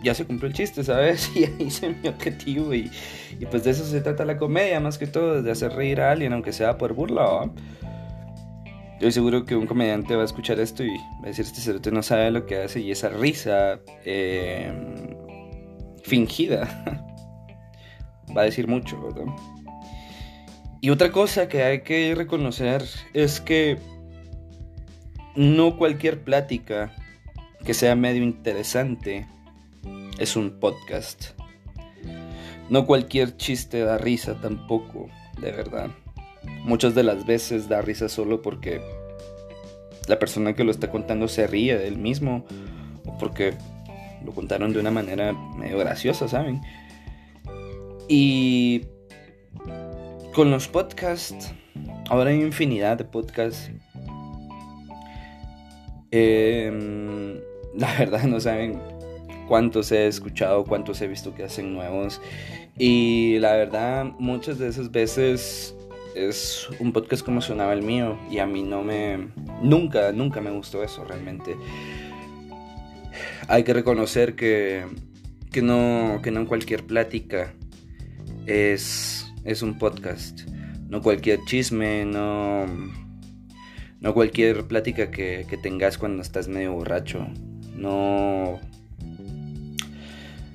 ya 0.06 0.14
se 0.14 0.24
cumplió 0.24 0.48
el 0.48 0.54
chiste, 0.54 0.84
¿sabes? 0.84 1.30
Y 1.34 1.40
ya 1.40 1.50
hice 1.58 1.88
mi 1.90 2.08
objetivo 2.08 2.72
y, 2.72 2.90
y, 3.40 3.46
pues 3.46 3.64
de 3.64 3.72
eso 3.72 3.84
se 3.84 4.00
trata 4.00 4.24
la 4.24 4.38
comedia, 4.38 4.78
más 4.78 4.98
que 4.98 5.06
todo, 5.08 5.42
de 5.42 5.50
hacer 5.50 5.72
reír 5.72 6.00
a 6.00 6.12
alguien, 6.12 6.32
aunque 6.32 6.52
sea 6.52 6.78
por 6.78 6.94
burla. 6.94 7.50
Yo 9.00 9.10
seguro 9.10 9.44
que 9.44 9.56
un 9.56 9.66
comediante 9.66 10.14
va 10.14 10.22
a 10.22 10.24
escuchar 10.24 10.60
esto 10.60 10.84
y 10.84 10.88
va 10.88 11.24
a 11.24 11.26
decir, 11.26 11.44
este 11.44 11.60
cerote 11.60 11.90
no 11.90 12.02
sabe 12.02 12.30
lo 12.30 12.46
que 12.46 12.62
hace 12.62 12.80
y 12.80 12.92
esa 12.92 13.10
risa 13.10 13.80
eh, 14.04 14.72
fingida 16.02 16.84
va 18.36 18.42
a 18.42 18.44
decir 18.44 18.68
mucho, 18.68 19.02
¿verdad? 19.02 19.26
Y 20.80 20.90
otra 20.90 21.10
cosa 21.10 21.48
que 21.48 21.64
hay 21.64 21.80
que 21.82 22.14
reconocer 22.14 22.84
es 23.12 23.40
que 23.40 23.76
no 25.34 25.76
cualquier 25.76 26.22
plática 26.22 26.94
que 27.64 27.74
sea 27.74 27.96
medio 27.96 28.22
interesante 28.22 29.26
es 30.18 30.36
un 30.36 30.58
podcast. 30.58 31.30
No 32.68 32.86
cualquier 32.86 33.36
chiste 33.36 33.80
da 33.80 33.98
risa 33.98 34.40
tampoco, 34.40 35.08
de 35.40 35.52
verdad. 35.52 35.90
Muchas 36.64 36.94
de 36.94 37.02
las 37.02 37.26
veces 37.26 37.68
da 37.68 37.80
risa 37.82 38.08
solo 38.08 38.42
porque 38.42 38.80
la 40.08 40.18
persona 40.18 40.54
que 40.54 40.64
lo 40.64 40.70
está 40.70 40.90
contando 40.90 41.28
se 41.28 41.46
ríe 41.46 41.76
de 41.76 41.88
él 41.88 41.98
mismo 41.98 42.44
o 43.04 43.16
porque 43.18 43.54
lo 44.24 44.32
contaron 44.32 44.72
de 44.72 44.80
una 44.80 44.90
manera 44.90 45.32
medio 45.32 45.78
graciosa, 45.78 46.28
¿saben? 46.28 46.60
Y 48.08 48.82
con 50.34 50.50
los 50.50 50.68
podcasts, 50.68 51.52
ahora 52.08 52.30
hay 52.30 52.40
infinidad 52.42 52.98
de 52.98 53.04
podcasts. 53.04 53.70
Em, 56.10 57.38
la 57.76 57.94
verdad 57.98 58.24
no 58.24 58.40
saben 58.40 58.80
cuántos 59.46 59.92
he 59.92 60.06
escuchado, 60.06 60.64
cuántos 60.64 61.00
he 61.00 61.08
visto 61.08 61.34
que 61.34 61.44
hacen 61.44 61.72
nuevos. 61.72 62.20
Y 62.78 63.38
la 63.38 63.52
verdad, 63.52 64.04
muchas 64.18 64.58
de 64.58 64.68
esas 64.68 64.90
veces 64.90 65.74
es 66.14 66.68
un 66.78 66.92
podcast 66.92 67.24
como 67.24 67.40
sonaba 67.40 67.72
el 67.72 67.82
mío 67.82 68.18
y 68.30 68.38
a 68.38 68.46
mí 68.46 68.62
no 68.62 68.82
me... 68.82 69.28
Nunca, 69.62 70.12
nunca 70.12 70.40
me 70.40 70.50
gustó 70.50 70.82
eso 70.82 71.04
realmente. 71.04 71.56
Hay 73.48 73.64
que 73.64 73.72
reconocer 73.72 74.34
que, 74.34 74.84
que, 75.52 75.62
no, 75.62 76.20
que 76.22 76.30
no 76.30 76.46
cualquier 76.46 76.84
plática 76.84 77.54
es, 78.46 79.32
es 79.44 79.62
un 79.62 79.78
podcast. 79.78 80.40
No 80.88 81.02
cualquier 81.02 81.40
chisme, 81.46 82.04
no, 82.04 82.66
no 84.00 84.14
cualquier 84.14 84.66
plática 84.66 85.10
que, 85.10 85.46
que 85.48 85.56
tengas 85.56 85.98
cuando 85.98 86.22
estás 86.22 86.48
medio 86.48 86.74
borracho. 86.74 87.26
No 87.74 88.60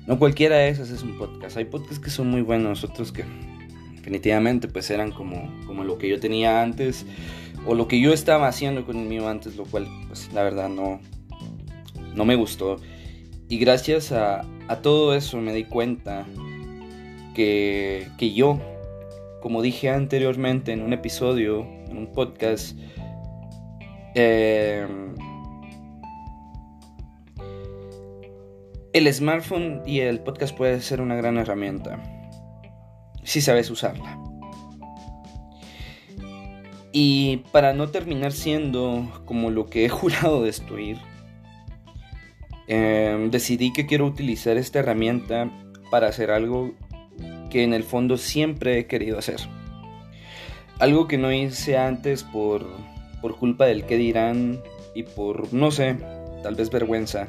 no 0.06 0.18
cualquiera 0.18 0.56
de 0.56 0.68
esas 0.68 0.90
es 0.90 1.02
un 1.02 1.16
podcast. 1.16 1.56
Hay 1.56 1.66
podcasts 1.66 1.98
que 1.98 2.10
son 2.10 2.30
muy 2.30 2.42
buenos, 2.42 2.84
otros 2.84 3.12
que 3.12 3.24
definitivamente 3.94 4.68
pues 4.68 4.90
eran 4.90 5.12
como, 5.12 5.50
como 5.66 5.84
lo 5.84 5.98
que 5.98 6.08
yo 6.08 6.18
tenía 6.18 6.62
antes 6.62 7.06
o 7.66 7.74
lo 7.74 7.86
que 7.86 8.00
yo 8.00 8.12
estaba 8.12 8.48
haciendo 8.48 8.84
con 8.84 8.96
el 8.96 9.06
mío 9.06 9.28
antes, 9.28 9.56
lo 9.56 9.64
cual 9.64 9.86
pues 10.08 10.30
la 10.32 10.42
verdad 10.42 10.68
no, 10.68 11.00
no 12.14 12.24
me 12.24 12.34
gustó. 12.34 12.76
Y 13.48 13.58
gracias 13.58 14.12
a, 14.12 14.44
a 14.68 14.82
todo 14.82 15.14
eso 15.14 15.38
me 15.38 15.52
di 15.52 15.64
cuenta 15.64 16.26
que, 17.34 18.08
que 18.18 18.32
yo, 18.32 18.60
como 19.40 19.62
dije 19.62 19.90
anteriormente 19.90 20.72
en 20.72 20.82
un 20.82 20.92
episodio, 20.92 21.66
en 21.88 21.96
un 21.96 22.12
podcast, 22.12 22.76
eh, 24.14 24.86
El 28.92 29.12
smartphone 29.12 29.82
y 29.86 30.00
el 30.00 30.20
podcast 30.20 30.54
puede 30.56 30.80
ser 30.80 31.00
una 31.00 31.14
gran 31.16 31.38
herramienta 31.38 31.98
si 33.22 33.40
sabes 33.40 33.70
usarla. 33.70 34.18
Y 36.92 37.38
para 37.52 37.72
no 37.72 37.88
terminar 37.88 38.32
siendo 38.32 39.08
como 39.24 39.50
lo 39.50 39.66
que 39.66 39.86
he 39.86 39.88
jurado 39.88 40.42
destruir, 40.42 40.98
em, 42.68 43.30
decidí 43.30 43.72
que 43.72 43.86
quiero 43.86 44.06
utilizar 44.06 44.56
esta 44.56 44.80
herramienta 44.80 45.50
para 45.90 46.08
hacer 46.08 46.30
algo 46.30 46.74
que 47.50 47.62
en 47.62 47.72
el 47.72 47.84
fondo 47.84 48.18
siempre 48.18 48.78
he 48.78 48.86
querido 48.86 49.18
hacer. 49.18 49.40
Algo 50.78 51.06
que 51.06 51.16
no 51.16 51.32
hice 51.32 51.78
antes 51.78 52.24
por, 52.24 52.66
por 53.20 53.36
culpa 53.36 53.66
del 53.66 53.84
que 53.84 53.96
dirán 53.96 54.60
y 54.94 55.04
por, 55.04 55.52
no 55.54 55.70
sé, 55.70 55.96
tal 56.42 56.56
vez 56.56 56.70
vergüenza. 56.70 57.28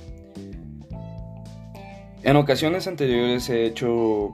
En 2.24 2.38
ocasiones 2.38 2.88
anteriores 2.88 3.50
he 3.50 3.66
hecho 3.66 4.34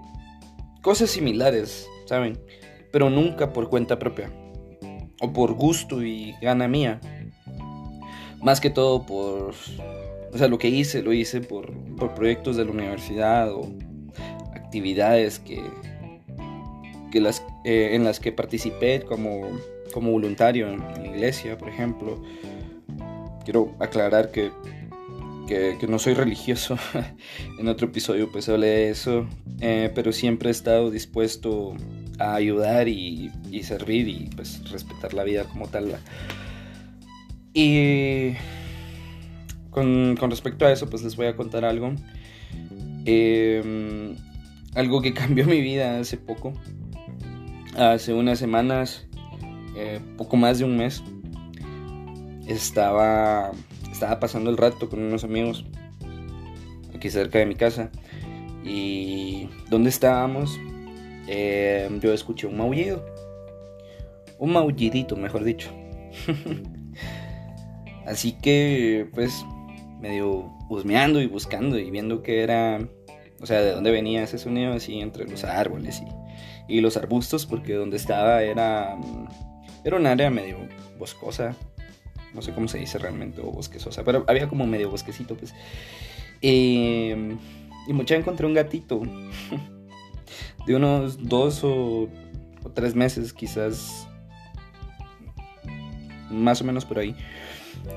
cosas 0.81 1.09
similares, 1.09 1.87
¿saben? 2.05 2.39
Pero 2.91 3.09
nunca 3.09 3.51
por 3.51 3.69
cuenta 3.69 3.97
propia. 3.97 4.31
O 5.21 5.33
por 5.33 5.53
gusto 5.53 6.03
y 6.03 6.35
gana 6.39 6.67
mía. 6.67 6.99
Más 8.41 8.61
que 8.61 8.69
todo 8.69 9.07
por... 9.07 9.55
O 10.31 10.37
sea, 10.37 10.47
lo 10.47 10.59
que 10.59 10.67
hice, 10.69 11.01
lo 11.01 11.13
hice 11.13 11.41
por, 11.41 11.73
proyectos 12.13 12.57
de 12.57 12.65
la 12.65 12.71
universidad 12.71 13.51
o 13.51 13.67
actividades 14.53 15.39
que, 15.39 15.59
que 17.11 17.19
las, 17.19 17.43
eh, 17.65 17.89
en 17.93 18.03
las 18.03 18.19
que 18.19 18.31
participé 18.31 19.01
como, 19.01 19.47
como 19.91 20.11
voluntario 20.11 20.69
en 20.69 20.79
la 20.79 21.07
iglesia, 21.07 21.57
por 21.57 21.69
ejemplo. 21.69 22.21
Quiero 23.43 23.73
aclarar 23.79 24.29
que 24.29 24.51
que, 25.49 25.87
no 25.87 25.99
soy 25.99 26.13
religioso. 26.13 26.77
en 27.59 27.67
otro 27.67 27.87
episodio 27.87 28.31
pues 28.31 28.47
hablé 28.49 28.67
de 28.67 28.89
eso. 28.89 29.27
Eh, 29.59 29.91
pero 29.95 30.11
siempre 30.11 30.49
he 30.49 30.51
estado 30.51 30.91
dispuesto 30.91 31.75
a 32.19 32.35
ayudar 32.35 32.87
y, 32.87 33.31
servir 33.63 34.07
y 34.07 34.29
pues 34.35 34.69
respetar 34.69 35.13
la 35.13 35.23
vida 35.23 35.45
como 35.45 35.67
tal. 35.67 35.97
Y 37.53 38.33
con, 39.71 40.15
respecto 40.17 40.65
a 40.65 40.71
eso 40.71 40.89
pues 40.89 41.03
les 41.03 41.15
voy 41.15 41.25
a 41.25 41.35
contar 41.35 41.65
algo. 41.65 41.93
Em, 43.05 44.15
algo 44.75 45.01
que 45.01 45.13
cambió 45.15 45.45
mi 45.45 45.61
vida 45.61 45.99
hace 45.99 46.17
poco. 46.17 46.53
Hace 47.75 48.13
unas 48.13 48.39
semanas, 48.39 49.07
eh, 49.75 49.99
poco 50.17 50.37
más 50.37 50.59
de 50.59 50.65
un 50.65 50.75
mes, 50.75 51.03
estaba 52.47 53.51
estaba 53.99 54.17
pasando 54.21 54.49
el 54.49 54.55
rato 54.55 54.89
con 54.89 55.01
unos 55.01 55.25
amigos 55.25 55.65
aquí 56.95 57.09
cerca 57.09 57.39
de 57.39 57.45
mi 57.45 57.55
casa. 57.55 57.91
Y 58.63 59.49
donde 59.69 59.89
estábamos, 59.89 60.57
eh, 61.27 61.89
yo 62.01 62.13
escuché 62.13 62.47
un 62.47 62.55
maullido. 62.55 63.05
Un 64.37 64.53
maullidito, 64.53 65.17
mejor 65.17 65.43
dicho. 65.43 65.69
Así 68.05 68.31
que, 68.41 69.09
pues, 69.13 69.45
medio 69.99 70.49
husmeando 70.69 71.21
y 71.21 71.27
buscando 71.27 71.77
y 71.77 71.91
viendo 71.91 72.23
que 72.23 72.41
era, 72.41 72.79
o 73.41 73.45
sea, 73.45 73.59
de 73.59 73.73
dónde 73.73 73.91
venía 73.91 74.23
ese 74.23 74.37
sonido, 74.37 74.71
así 74.71 75.01
entre 75.01 75.27
los 75.27 75.43
árboles 75.43 76.01
y, 76.67 76.73
y 76.77 76.79
los 76.79 76.95
arbustos, 76.95 77.45
porque 77.45 77.73
donde 77.73 77.97
estaba 77.97 78.43
era, 78.43 78.97
era 79.83 79.97
un 79.97 80.05
área 80.05 80.29
medio 80.29 80.57
boscosa, 80.97 81.55
no 82.33 82.41
sé 82.41 82.53
cómo 82.53 82.67
se 82.67 82.77
dice 82.77 82.97
realmente, 82.97 83.41
o 83.41 83.51
bosquesosa, 83.51 84.03
pero 84.03 84.23
había 84.27 84.47
como 84.47 84.65
medio 84.65 84.89
bosquecito, 84.89 85.35
pues. 85.35 85.53
Eh, 86.41 87.35
y 87.87 87.93
mucha 87.93 88.15
encontré 88.15 88.45
un 88.45 88.53
gatito 88.53 89.01
de 90.65 90.75
unos 90.75 91.27
dos 91.27 91.61
o, 91.63 92.07
tres 92.73 92.95
meses, 92.95 93.33
quizás 93.33 94.07
más 96.29 96.61
o 96.61 96.65
menos 96.65 96.85
por 96.85 96.99
ahí. 96.99 97.15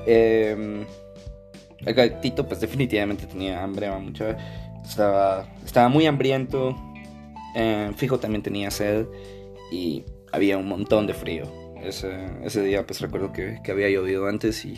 Eh, 0.07 0.85
el 1.85 1.93
gatito, 1.93 2.47
pues 2.47 2.61
definitivamente 2.61 3.25
tenía 3.27 3.63
hambre, 3.63 3.91
mucha, 3.99 4.37
estaba, 4.83 5.47
estaba 5.65 5.89
muy 5.89 6.05
hambriento. 6.05 6.75
Eh, 7.55 7.91
fijo 7.95 8.19
también 8.19 8.41
tenía 8.41 8.71
sed 8.71 9.05
y 9.71 10.03
había 10.31 10.57
un 10.57 10.67
montón 10.67 11.05
de 11.05 11.13
frío. 11.13 11.62
Ese, 11.85 12.61
día, 12.61 12.85
pues 12.85 13.01
recuerdo 13.01 13.31
que, 13.31 13.59
había 13.69 13.89
llovido 13.89 14.27
antes 14.27 14.63
y 14.65 14.75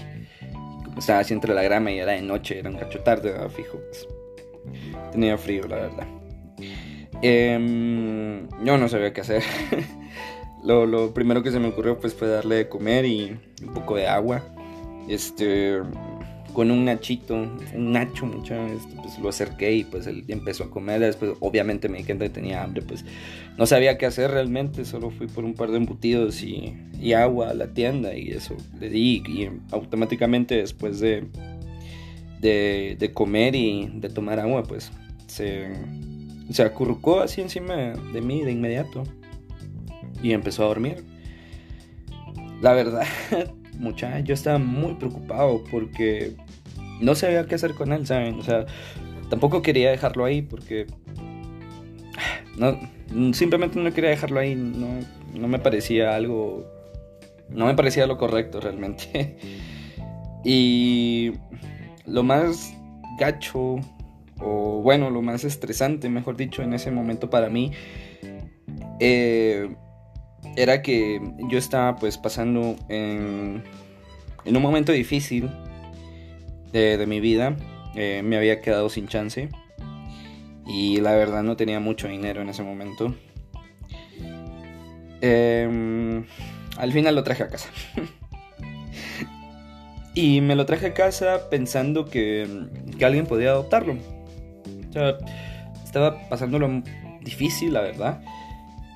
estaba 0.98 1.20
así 1.20 1.34
entre 1.34 1.54
la 1.54 1.62
grama 1.62 1.92
y 1.92 2.00
era 2.00 2.14
de 2.14 2.22
noche, 2.22 2.60
era 2.60 2.70
un 2.70 2.78
cacho 2.78 3.00
tarde, 3.02 3.34
fijo. 3.50 3.80
Pues, 3.80 4.08
tenía 5.12 5.38
frío, 5.38 5.68
la 5.68 5.76
verdad. 5.76 6.08
Em, 7.22 8.48
yo 8.64 8.78
no 8.78 8.90
sabía 8.90 9.14
qué 9.14 9.22
hacer. 9.22 9.44
lo, 10.64 10.86
lo, 10.86 11.14
primero 11.14 11.44
que 11.44 11.52
se 11.52 11.60
me 11.60 11.68
ocurrió 11.68 12.00
pues 12.00 12.14
fue 12.14 12.28
darle 12.28 12.56
de 12.56 12.70
comer 12.70 13.06
y 13.06 13.38
un 13.62 13.74
poco 13.74 13.96
de 13.96 14.08
agua. 14.08 14.44
Este, 15.08 15.82
con 16.56 16.72
un 16.72 16.86
nachito, 16.86 17.36
un 17.36 17.92
nacho, 17.92 18.26
mucho, 18.26 18.56
este, 18.68 18.96
pues 18.96 19.20
lo 19.20 19.28
acerqué 19.28 19.74
y 19.74 19.84
pues 19.84 20.08
él 20.08 20.24
empezó 20.30 20.64
a 20.64 20.70
comer. 20.72 21.02
Después, 21.02 21.34
obviamente, 21.42 21.90
me 21.90 21.98
di 21.98 22.06
cuenta 22.06 22.26
que 22.26 22.30
tenía 22.30 22.64
hambre, 22.64 22.82
pues 22.82 23.04
no 23.58 23.66
sabía 23.66 23.98
qué 23.98 24.06
hacer 24.06 24.32
realmente. 24.32 24.86
Solo 24.86 25.12
fui 25.12 25.28
por 25.28 25.44
un 25.44 25.54
par 25.54 25.70
de 25.70 25.78
embutidos 25.78 26.42
y, 26.42 26.74
y 27.00 27.12
agua 27.12 27.50
a 27.50 27.54
la 27.54 27.74
tienda 27.74 28.16
y 28.16 28.30
eso 28.30 28.56
le 28.80 28.90
di. 28.90 29.22
Y 29.28 29.50
automáticamente, 29.72 30.56
después 30.56 31.02
de, 31.02 31.28
de, 32.40 32.96
de 32.98 33.14
comer 33.14 33.54
y 33.54 33.92
de 33.94 34.10
tomar 34.10 34.40
agua, 34.40 34.64
pues 34.64 34.94
se, 35.28 35.68
se 36.50 36.64
acurrucó 36.64 37.20
así 37.20 37.42
encima 37.42 37.76
de 38.14 38.22
mí 38.22 38.44
de 38.44 38.54
inmediato 38.54 39.04
y 40.24 40.32
empezó 40.32 40.64
a 40.64 40.68
dormir. 40.68 41.04
La 42.62 42.72
verdad, 42.72 43.04
mucha, 43.78 44.22
yo 44.22 44.34
estaba 44.34 44.58
muy 44.58 44.94
preocupado 44.94 45.64
porque 45.70 46.36
no 47.02 47.16
sabía 47.16 47.46
qué 47.46 47.56
hacer 47.56 47.74
con 47.74 47.94
él, 47.94 48.06
¿saben? 48.06 48.40
O 48.40 48.44
sea, 48.44 48.66
tampoco 49.30 49.62
quería 49.62 49.92
dejarlo 49.92 50.26
ahí 50.26 50.42
porque... 50.42 50.88
No, 52.58 52.80
simplemente 53.34 53.80
no 53.80 53.94
quería 53.94 54.12
dejarlo 54.12 54.40
ahí, 54.40 54.56
no, 54.56 55.00
no 55.34 55.48
me 55.48 55.60
parecía 55.60 56.16
algo... 56.16 56.66
No 57.50 57.66
me 57.66 57.76
parecía 57.76 58.08
lo 58.08 58.18
correcto 58.18 58.60
realmente. 58.60 59.38
y 60.44 61.34
lo 62.06 62.24
más 62.24 62.74
gacho, 63.20 63.76
o 64.40 64.82
bueno, 64.82 65.10
lo 65.10 65.22
más 65.22 65.44
estresante, 65.44 66.10
mejor 66.10 66.38
dicho, 66.38 66.64
en 66.64 66.74
ese 66.74 66.92
momento 66.92 67.30
para 67.30 67.50
mí, 67.50 67.72
eh, 69.00 69.70
era 70.56 70.82
que 70.82 71.22
yo 71.50 71.58
estaba 71.58 71.96
pues 71.98 72.18
pasando 72.18 72.76
en, 72.90 73.64
en 74.46 74.56
un 74.56 74.62
momento 74.62 74.92
difícil 74.92 75.50
de, 76.76 77.06
mi 77.08 77.20
vida. 77.20 77.56
Eh, 77.96 78.22
me 78.24 78.38
había 78.38 78.62
quedado 78.62 78.90
sin 78.90 79.08
chance. 79.08 79.50
Y 80.68 81.00
la 81.00 81.14
verdad 81.14 81.44
no 81.44 81.56
tenía 81.56 81.80
mucho 81.80 82.08
dinero 82.08 82.42
en 82.42 82.50
ese 82.50 82.64
momento. 82.64 83.16
Em, 85.22 86.26
al 86.78 86.92
final 86.92 87.16
lo 87.16 87.24
traje 87.24 87.44
a 87.44 87.48
casa. 87.48 87.70
y 90.16 90.42
me 90.42 90.56
lo 90.56 90.66
traje 90.66 90.88
a 90.88 90.94
casa 90.94 91.50
pensando 91.50 92.06
que, 92.06 92.48
que 92.98 93.06
alguien 93.06 93.26
podía 93.26 93.50
adoptarlo. 93.50 93.98
O 94.90 94.94
sea, 94.94 95.18
estaba 95.84 96.28
pasándolo 96.30 96.84
difícil, 97.22 97.74
la 97.74 97.82
verdad. 97.82 98.22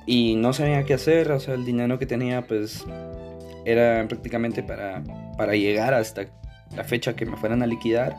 Y 0.06 0.34
no 0.34 0.52
sabía 0.52 0.84
qué 0.84 0.94
hacer. 0.94 1.30
O 1.32 1.40
sea, 1.40 1.54
el 1.54 1.64
dinero 1.64 1.98
que 1.98 2.06
tenía 2.06 2.42
pues 2.42 2.84
era 3.64 4.04
prácticamente 4.08 4.62
para, 4.62 5.02
para 5.36 5.54
llegar 5.54 5.94
hasta 5.94 6.26
la 6.74 6.84
fecha 6.84 7.14
que 7.16 7.26
me 7.26 7.36
fueran 7.36 7.62
a 7.62 7.66
liquidar. 7.66 8.16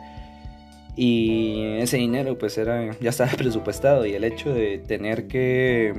Y 0.96 1.64
ese 1.80 1.98
dinero 1.98 2.38
pues 2.38 2.58
era, 2.58 2.92
ya 3.00 3.10
estaba 3.10 3.32
presupuestado 3.38 4.06
y 4.06 4.14
el 4.14 4.24
hecho 4.24 4.54
de 4.54 4.78
tener 4.80 5.28
que... 5.28 5.94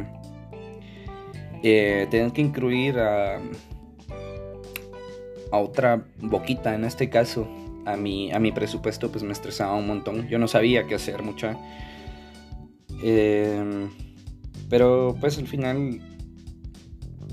Eh, 1.64 2.08
tener 2.10 2.32
que 2.32 2.40
incluir 2.40 2.98
a, 2.98 3.36
a 5.52 5.58
otra 5.58 6.04
boquita, 6.18 6.74
en 6.74 6.84
este 6.84 7.08
caso, 7.08 7.46
a 7.84 7.96
mi, 7.96 8.32
a 8.32 8.40
mi 8.40 8.50
presupuesto, 8.50 9.12
pues 9.12 9.22
me 9.22 9.32
estresaba 9.32 9.74
un 9.74 9.86
montón. 9.86 10.28
Yo 10.28 10.38
no 10.38 10.48
sabía 10.48 10.86
qué 10.88 10.96
hacer 10.96 11.22
mucha. 11.22 11.56
Em, 13.02 13.90
pero 14.68 15.16
pues 15.20 15.38
al 15.38 15.46
final 15.46 16.00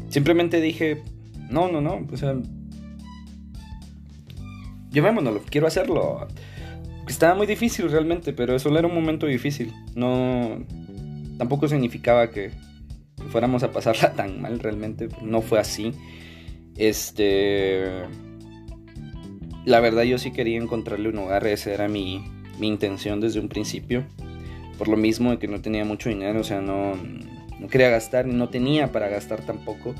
simplemente 0.09 0.59
dije, 0.61 1.03
no, 1.49 1.71
no, 1.71 1.81
no, 1.81 2.05
llevémonoslo, 4.91 5.41
quiero 5.49 5.67
hacerlo. 5.67 6.27
Estaba 7.07 7.35
muy 7.35 7.47
difícil 7.47 7.89
realmente, 7.89 8.33
pero 8.33 8.55
eso 8.55 8.75
era 8.77 8.87
un 8.87 8.93
momento 8.93 9.25
difícil. 9.25 9.73
No, 9.95 10.63
tampoco 11.37 11.67
significaba 11.67 12.29
que 12.29 12.51
fuéramos 13.31 13.63
a 13.63 13.71
pasarla 13.71 14.13
tan 14.15 14.41
mal 14.41 14.59
realmente. 14.59 15.09
No 15.21 15.41
fue 15.41 15.59
así. 15.59 15.93
Este, 16.77 17.83
la 19.65 19.79
verdad 19.79 20.03
yo 20.03 20.17
sí 20.17 20.31
quería 20.31 20.57
encontrarle 20.57 21.09
un 21.09 21.17
hogar. 21.17 21.47
Esa 21.47 21.73
era 21.73 21.87
mi, 21.87 22.23
mi 22.59 22.67
intención 22.67 23.19
desde 23.19 23.39
un 23.39 23.49
principio. 23.49 24.05
Por 24.77 24.87
lo 24.87 24.97
mismo 24.97 25.31
de 25.31 25.39
que 25.39 25.47
no 25.47 25.61
tenía 25.61 25.83
mucho 25.83 26.07
dinero, 26.07 26.39
o 26.39 26.43
sea, 26.43 26.61
no, 26.61 26.93
no 26.95 27.67
quería 27.67 27.89
gastar, 27.89 28.27
no 28.27 28.47
tenía 28.47 28.91
para 28.91 29.09
gastar 29.09 29.41
tampoco. 29.41 29.93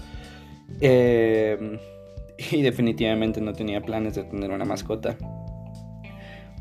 Eh, 0.80 1.80
y 2.52 2.62
definitivamente 2.62 3.42
no 3.42 3.54
tenía 3.54 3.82
planes 3.82 4.16
de 4.16 4.24
tener 4.24 4.52
una 4.52 4.66
mascota. 4.66 5.18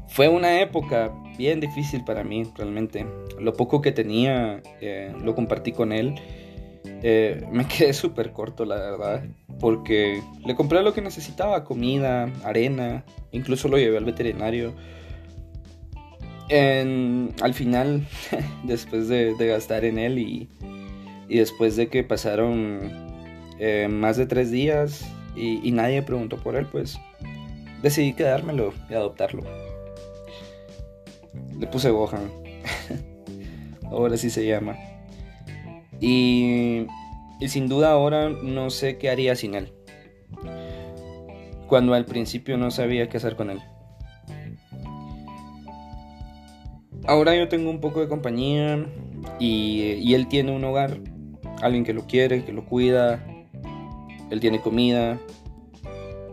Fue 0.08 0.28
una 0.28 0.60
época 0.60 1.12
bien 1.36 1.60
difícil 1.60 2.04
para 2.04 2.24
mí, 2.24 2.44
realmente. 2.56 3.06
Lo 3.38 3.52
poco 3.52 3.80
que 3.80 3.92
tenía 3.92 4.62
eh, 4.80 5.12
lo 5.22 5.34
compartí 5.34 5.72
con 5.72 5.92
él. 5.92 6.14
Eh, 7.02 7.46
me 7.52 7.66
quedé 7.68 7.92
súper 7.92 8.32
corto, 8.32 8.64
la 8.64 8.76
verdad, 8.76 9.24
porque 9.60 10.20
le 10.44 10.54
compré 10.54 10.82
lo 10.82 10.92
que 10.92 11.02
necesitaba, 11.02 11.64
comida, 11.64 12.32
arena, 12.44 13.04
incluso 13.30 13.68
lo 13.68 13.78
llevé 13.78 13.98
al 13.98 14.04
veterinario. 14.04 14.74
al 16.50 17.54
final, 17.54 18.06
después 18.64 19.08
de, 19.08 19.34
gastar 19.38 19.84
en 19.84 19.98
él 19.98 20.18
y, 20.18 20.48
después 21.28 21.76
de 21.76 21.88
que 21.88 22.02
pasaron 22.02 22.90
eh, 23.60 23.86
más 23.90 24.16
de 24.16 24.26
tres 24.26 24.50
días, 24.50 25.04
y, 25.38 25.70
nadie 25.72 26.02
preguntó 26.02 26.36
por 26.36 26.56
él, 26.56 26.66
pues 26.66 26.98
decidí 27.82 28.12
quedármelo 28.12 28.72
y 28.90 28.94
adoptarlo. 28.94 29.44
Le 31.58 31.66
puse 31.66 31.90
Gohan. 31.90 32.30
ahora 33.84 34.16
sí 34.16 34.30
se 34.30 34.46
llama. 34.46 34.76
Y, 36.00 36.86
sin 37.46 37.68
duda 37.68 37.92
ahora 37.92 38.28
no 38.28 38.70
sé 38.70 38.98
qué 38.98 39.10
haría 39.10 39.36
sin 39.36 39.54
él. 39.54 39.72
Cuando 41.68 41.94
al 41.94 42.04
principio 42.04 42.56
no 42.56 42.70
sabía 42.70 43.08
qué 43.08 43.18
hacer 43.18 43.36
con 43.36 43.50
él. 43.50 43.60
Ahora 47.06 47.34
yo 47.36 47.48
tengo 47.48 47.70
un 47.70 47.80
poco 47.80 48.00
de 48.00 48.08
compañía 48.08 48.86
y 49.38 50.14
él 50.14 50.28
tiene 50.28 50.52
un 50.52 50.64
hogar, 50.64 50.98
alguien 51.62 51.84
que 51.84 51.94
lo 51.94 52.06
quiere, 52.06 52.44
que 52.44 52.52
lo 52.52 52.66
cuida, 52.66 53.24
él 54.30 54.40
tiene 54.40 54.60
comida, 54.60 55.18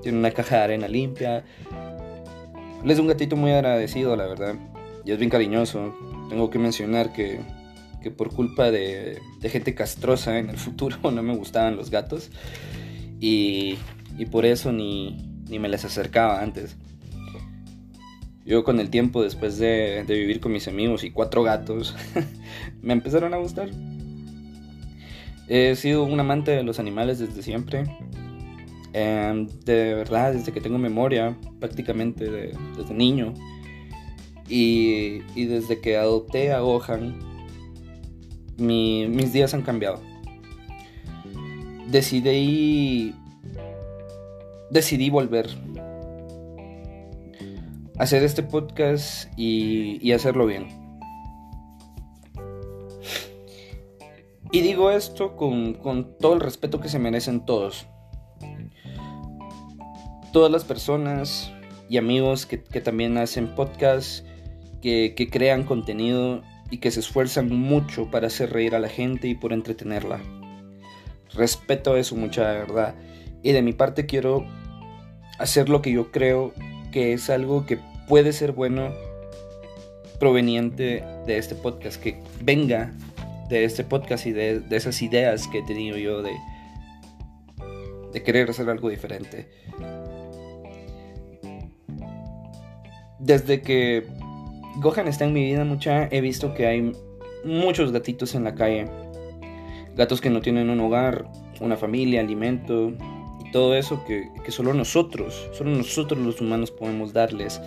tiene 0.03 0.17
una 0.17 0.31
caja 0.31 0.57
de 0.57 0.63
arena 0.63 0.87
limpia. 0.87 1.43
Él 2.83 2.91
es 2.91 2.99
un 2.99 3.07
gatito 3.07 3.35
muy 3.35 3.51
agradecido, 3.51 4.15
la 4.15 4.27
verdad. 4.27 4.55
Y 5.05 5.11
es 5.11 5.17
bien 5.17 5.29
cariñoso. 5.29 5.95
Tengo 6.29 6.49
que 6.49 6.59
mencionar 6.59 7.13
que, 7.13 7.39
que 8.01 8.11
por 8.11 8.33
culpa 8.33 8.71
de, 8.71 9.19
de, 9.39 9.49
gente 9.49 9.73
castrosa 9.73 10.37
en 10.37 10.49
el 10.49 10.57
futuro 10.65 10.97
no 11.11 11.23
me 11.23 11.35
gustaban 11.35 11.75
los 11.75 11.89
gatos. 11.89 12.31
Y, 13.19 13.77
y 14.17 14.25
por 14.25 14.45
eso 14.45 14.71
ni, 14.71 15.17
ni, 15.49 15.59
me 15.59 15.69
les 15.69 15.85
acercaba 15.85 16.41
antes. 16.41 16.75
Yo 18.45 18.63
con 18.63 18.79
el 18.79 18.91
tiempo, 18.91 19.23
después 19.23 19.57
de, 19.57 20.03
de 20.05 20.13
vivir 20.13 20.39
con 20.39 20.51
mis 20.51 20.67
amigos 20.67 21.03
y 21.03 21.09
cuatro 21.09 21.41
gatos, 21.41 21.95
me 22.81 22.93
empezaron 22.93 23.33
a 23.33 23.37
gustar. 23.37 23.71
He 25.47 25.75
sido 25.75 26.03
un 26.03 26.19
amante 26.19 26.51
de 26.51 26.63
los 26.63 26.79
animales 26.79 27.19
desde 27.19 27.41
siempre. 27.43 27.83
Em, 28.93 29.47
de 29.65 29.93
verdad, 29.93 30.33
desde 30.33 30.51
que 30.51 30.61
tengo 30.61 30.77
memoria, 30.77 31.37
prácticamente 31.59 32.25
desde 32.77 32.93
niño. 32.93 33.33
Y, 34.47 35.21
y, 35.35 35.45
desde 35.45 35.79
que 35.81 35.97
adopté 35.97 36.51
a 36.51 36.59
Gohan, 36.59 37.17
mis 38.57 39.33
días 39.33 39.53
han 39.53 39.63
cambiado. 39.63 40.01
Decidí, 41.87 43.13
decidí 44.69 45.09
volver. 45.09 45.49
hacer 47.97 48.23
este 48.23 48.43
podcast 48.43 49.31
y, 49.37 50.11
hacerlo 50.11 50.45
bien. 50.45 50.84
Y 54.55 54.61
digo 54.61 54.89
esto 54.89 55.35
con, 55.35 55.75
todo 56.17 56.33
el 56.33 56.39
respeto 56.39 56.79
que 56.79 56.87
se 56.87 56.97
merecen 56.97 57.45
todos. 57.45 57.87
Todas 60.31 60.49
las 60.49 60.63
personas 60.63 61.51
y 61.89 61.97
amigos 61.97 62.45
que, 62.45 62.57
también 62.79 63.17
hacen 63.17 63.53
podcasts, 63.53 64.23
que, 64.81 65.13
que 65.13 65.29
crean 65.29 65.65
contenido 65.65 66.41
y 66.71 66.77
que 66.77 66.89
se 66.89 67.01
esfuerzan 67.01 67.49
mucho 67.49 68.09
para 68.09 68.27
hacer 68.27 68.53
reír 68.53 68.75
a 68.75 68.79
la 68.79 68.87
gente 68.87 69.27
y 69.27 69.35
por 69.35 69.51
entretenerla. 69.51 70.21
Respeto 71.33 71.97
eso, 71.97 72.15
mucha 72.15 72.43
verdad. 72.43 72.95
Y 73.43 73.51
de 73.51 73.61
mi 73.61 73.73
parte 73.73 74.05
quiero 74.05 74.45
hacer 75.37 75.67
lo 75.67 75.81
que 75.81 75.91
yo 75.91 76.13
creo 76.13 76.53
que 76.93 77.11
es 77.11 77.29
algo 77.29 77.65
que 77.65 77.77
puede 78.07 78.31
ser 78.31 78.53
bueno 78.53 78.93
proveniente 80.17 81.03
de 81.27 81.37
este 81.37 81.55
podcast, 81.55 82.01
que 82.01 82.21
venga 82.39 82.93
de 83.49 83.63
este 83.63 83.83
podcast 83.83 84.25
y 84.25 84.31
de, 84.31 84.63
esas 84.71 85.01
ideas 85.01 85.47
que 85.47 85.59
he 85.59 85.63
tenido 85.63 85.97
yo 85.97 86.21
de, 86.21 86.33
de 88.13 88.23
querer 88.23 88.49
hacer 88.49 88.69
algo 88.69 88.89
diferente. 88.89 89.47
Desde 93.19 93.61
que 93.61 94.05
Gohan 94.77 95.07
está 95.07 95.25
en 95.25 95.33
mi 95.33 95.43
vida 95.43 95.63
mucha, 95.63 96.07
he 96.11 96.21
visto 96.21 96.53
que 96.53 96.67
hay 96.67 96.91
muchos 97.43 97.91
gatitos 97.91 98.35
en 98.35 98.43
la 98.43 98.55
calle. 98.55 98.87
Gatos 99.95 100.19
que 100.19 100.29
no 100.29 100.41
tienen 100.41 100.69
un 100.69 100.79
hogar, 100.81 101.25
una 101.61 101.77
familia, 101.77 102.19
alimento, 102.19 102.91
todo 103.51 103.75
eso 103.75 104.03
que, 104.05 104.29
solo 104.51 104.73
nosotros, 104.73 105.47
solo 105.53 105.69
nosotros 105.71 106.19
los 106.19 106.41
humanos 106.41 106.71
podemos 106.71 107.13
darles. 107.13 107.61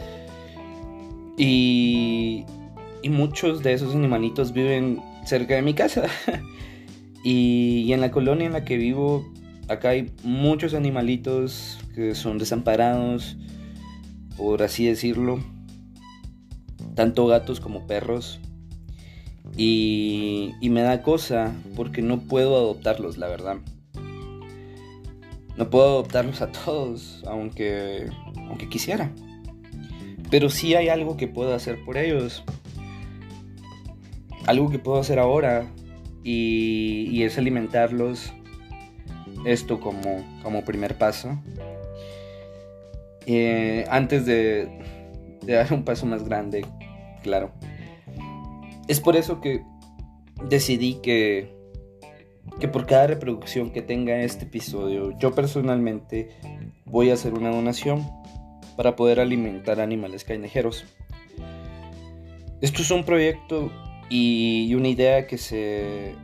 Y, 1.38 2.45
y 3.03 3.09
muchos 3.09 3.62
de 3.62 3.73
esos 3.73 3.95
animalitos 3.95 4.53
viven 4.53 5.01
cerca 5.29 5.55
de 5.55 5.62
mi 5.62 5.75
casa. 5.75 6.07
y, 7.25 7.93
en 7.93 8.01
la 8.01 8.11
colonia 8.11 8.47
en 8.47 8.53
la 8.53 8.64
que 8.64 8.77
vivo, 8.77 9.31
acá 9.69 9.91
hay 9.91 10.11
muchos 10.25 10.75
animalitos 10.75 11.79
que 11.95 12.14
son 12.14 12.38
desamparados, 12.38 13.37
por 14.37 14.62
así 14.62 14.87
decirlo. 14.87 15.38
Tanto 16.95 17.27
gatos 17.27 17.61
como 17.61 17.87
perros. 17.87 18.41
Y, 19.57 20.53
y 20.61 20.71
me 20.71 20.83
da 20.83 21.03
cosa 21.03 21.55
porque 21.77 22.03
no 22.03 22.21
puedo 22.21 22.57
adoptarlos, 22.57 23.19
la 23.19 23.29
verdad. 23.29 23.57
No 25.57 25.71
puedo 25.71 25.87
adoptarlos 25.87 26.41
a 26.41 26.53
todos, 26.53 27.23
aunque, 27.27 28.07
aunque 28.49 28.69
quisiera. 28.69 29.12
Pero 30.31 30.51
sí 30.51 30.75
hay 30.75 30.88
algo 30.88 31.17
que 31.17 31.27
puedo 31.27 31.55
hacer 31.55 31.85
por 31.85 31.97
ellos. 31.97 32.45
Algo 34.49 34.71
que 34.71 34.79
puedo 34.79 34.99
hacer 34.99 35.19
ahora. 35.19 35.67
Y, 36.25 37.23
es 37.23 37.37
alimentarlos. 37.37 38.33
Esto 39.45 39.79
como, 39.79 40.25
como 40.43 40.65
primer 40.65 40.97
paso. 40.97 41.39
Eh, 43.27 43.85
antes 43.91 44.25
de, 44.25 44.69
de 45.43 45.53
dar 45.53 45.71
un 45.73 45.85
paso 45.85 46.07
más 46.07 46.25
grande, 46.25 46.65
claro. 47.23 47.53
Es 48.89 49.01
por 49.01 49.17
eso 49.17 49.43
que 49.43 49.63
decidí 50.49 50.95
que 51.03 51.55
que 52.59 52.69
por 52.69 52.87
cada 52.87 53.07
reproducción 53.07 53.71
que 53.71 53.83
tenga 53.83 54.21
este 54.21 54.45
episodio, 54.45 55.17
yo 55.19 55.33
personalmente 55.33 56.31
voy 56.87 57.11
a 57.11 57.15
hacer 57.15 57.35
una 57.35 57.51
donación 57.51 58.09
para 58.77 58.97
poder 58.97 59.21
alimentar 59.21 59.81
animales 59.81 60.25
callejeros. 60.25 60.85
Esto 62.61 62.83
es 62.83 62.91
un 62.91 63.05
proyecto 63.05 63.71
y 64.09 64.75
una 64.75 64.88
idea 64.88 65.27
que, 65.27 65.38
se, 65.38 66.14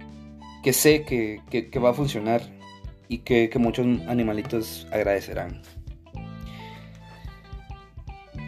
que 0.62 0.72
sé 0.72 1.04
que, 1.04 1.78
va 1.78 1.90
a 1.90 1.94
funcionar 1.94 2.42
y 3.08 3.18
que, 3.18 3.50
que 3.50 3.58
muchos 3.58 3.86
animalitos 4.08 4.86
agradecerán. 4.90 5.62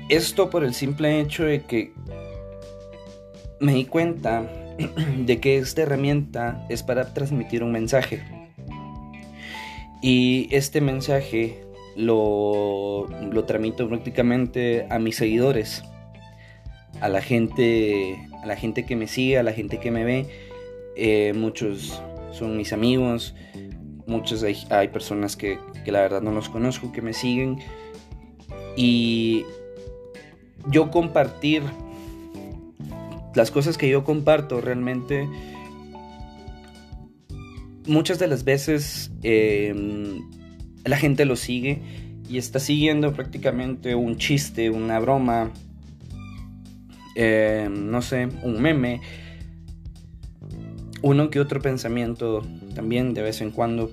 Esto 0.09 0.51
por 0.51 0.65
el 0.65 0.73
simple 0.73 1.21
hecho 1.21 1.45
de 1.45 1.63
que 1.63 1.93
me 3.61 3.75
di 3.75 3.85
cuenta 3.87 4.49
de 5.19 5.41
que 5.41 5.59
esta 5.59 5.83
herramienta 5.83 6.65
es 6.69 6.83
para 6.83 7.13
transmitir 7.13 7.63
un 7.63 7.73
mensaje. 7.73 8.23
Y 10.03 10.49
este 10.53 10.81
mensaje 10.81 11.65
lo, 11.97 13.09
lo 13.09 13.45
tramito 13.45 13.89
prácticamente 13.89 14.87
a 14.91 14.99
mis 14.99 15.17
seguidores, 15.17 15.83
a 17.01 17.09
la 17.09 17.23
gente, 17.23 18.19
la 18.47 18.57
gente 18.57 18.87
que 18.87 18.97
me 18.97 19.07
sigue, 19.07 19.39
a 19.39 19.43
la 19.43 19.53
gente 19.53 19.79
que 19.79 19.91
me 19.91 20.05
ve. 20.05 20.27
Eh, 20.97 21.33
muchos 21.35 22.01
son 22.33 22.57
mis 22.57 22.73
amigos, 22.73 23.35
muchos 24.07 24.43
hay, 24.43 24.57
hay 24.71 24.89
personas 24.89 25.37
que, 25.37 25.59
que 25.85 25.93
la 25.93 26.01
verdad 26.01 26.23
no 26.23 26.33
los 26.33 26.49
conozco, 26.49 26.93
que 26.93 27.03
me 27.03 27.13
siguen. 27.13 27.59
Y 28.77 29.45
yo 30.71 30.91
compartir 30.91 31.63
las 33.35 33.51
cosas 33.51 33.77
que 33.77 33.89
yo 33.89 34.05
comparto 34.05 34.61
realmente 34.61 35.29
muchas 37.87 38.19
de 38.19 38.27
las 38.27 38.45
veces 38.45 39.11
em, 39.23 40.23
la 40.85 40.97
gente 40.97 41.25
lo 41.25 41.37
sigue 41.37 41.81
y 42.29 42.39
está 42.39 42.59
siguiendo 42.59 43.13
prácticamente 43.13 43.95
un 43.95 44.17
chiste, 44.17 44.71
una 44.71 44.99
broma, 44.99 45.53
em, 47.17 47.91
no 47.91 48.03
sé, 48.03 48.29
un 48.43 48.61
meme, 48.61 49.01
uno 51.03 51.31
que 51.31 51.41
otro 51.41 51.61
pensamiento 51.61 52.43
también 52.75 53.15
de 53.15 53.23
vez 53.23 53.41
en 53.41 53.51
cuando. 53.51 53.91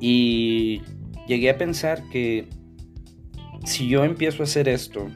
Y 0.00 0.82
llegué 1.26 1.50
a 1.50 1.56
pensar 1.56 2.02
que 2.10 2.48
si 3.64 3.88
yo 3.88 4.04
empiezo 4.04 4.42
a 4.42 4.44
hacer 4.44 4.68
esto, 4.68 5.08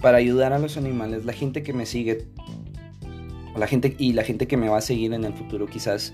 para 0.00 0.18
ayudar 0.18 0.52
a 0.52 0.58
los 0.58 0.76
animales, 0.76 1.24
la 1.24 1.32
gente 1.32 1.62
que 1.62 1.72
me 1.72 1.86
sigue, 1.86 2.26
la 3.56 3.66
gente 3.66 3.94
y 3.98 4.12
la 4.12 4.24
gente 4.24 4.46
que 4.46 4.56
me 4.56 4.68
va 4.68 4.78
a 4.78 4.82
seguir 4.82 5.12
en 5.12 5.24
el 5.24 5.32
futuro 5.32 5.66
quizás 5.66 6.12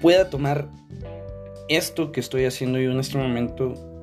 pueda 0.00 0.30
tomar 0.30 0.68
esto 1.68 2.12
que 2.12 2.20
estoy 2.20 2.44
haciendo 2.44 2.78
yo 2.78 2.90
en 2.92 3.00
este 3.00 3.16
momento 3.16 3.93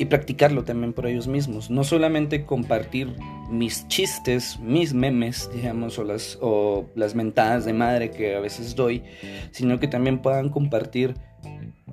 y 0.00 0.06
practicarlo 0.06 0.64
también 0.64 0.94
por 0.94 1.06
ellos 1.06 1.28
mismos. 1.28 1.68
No 1.68 1.84
solamente 1.84 2.46
compartir 2.46 3.14
mis 3.50 3.86
chistes, 3.88 4.58
mis 4.58 4.94
memes, 4.94 5.50
digamos, 5.54 5.98
o 5.98 6.04
las, 6.04 6.38
o 6.40 6.86
las 6.94 7.14
mentadas 7.14 7.66
de 7.66 7.74
madre 7.74 8.10
que 8.10 8.34
a 8.34 8.40
veces 8.40 8.74
doy, 8.74 9.02
sino 9.50 9.78
que 9.78 9.88
también 9.88 10.22
puedan 10.22 10.48
compartir, 10.48 11.16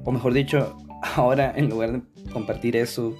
o 0.05 0.11
mejor 0.13 0.31
dicho, 0.31 0.77
ahora 1.17 1.51
en 1.53 1.67
lugar 1.67 1.91
de 1.91 2.01
compartir 2.31 2.77
eso, 2.77 3.13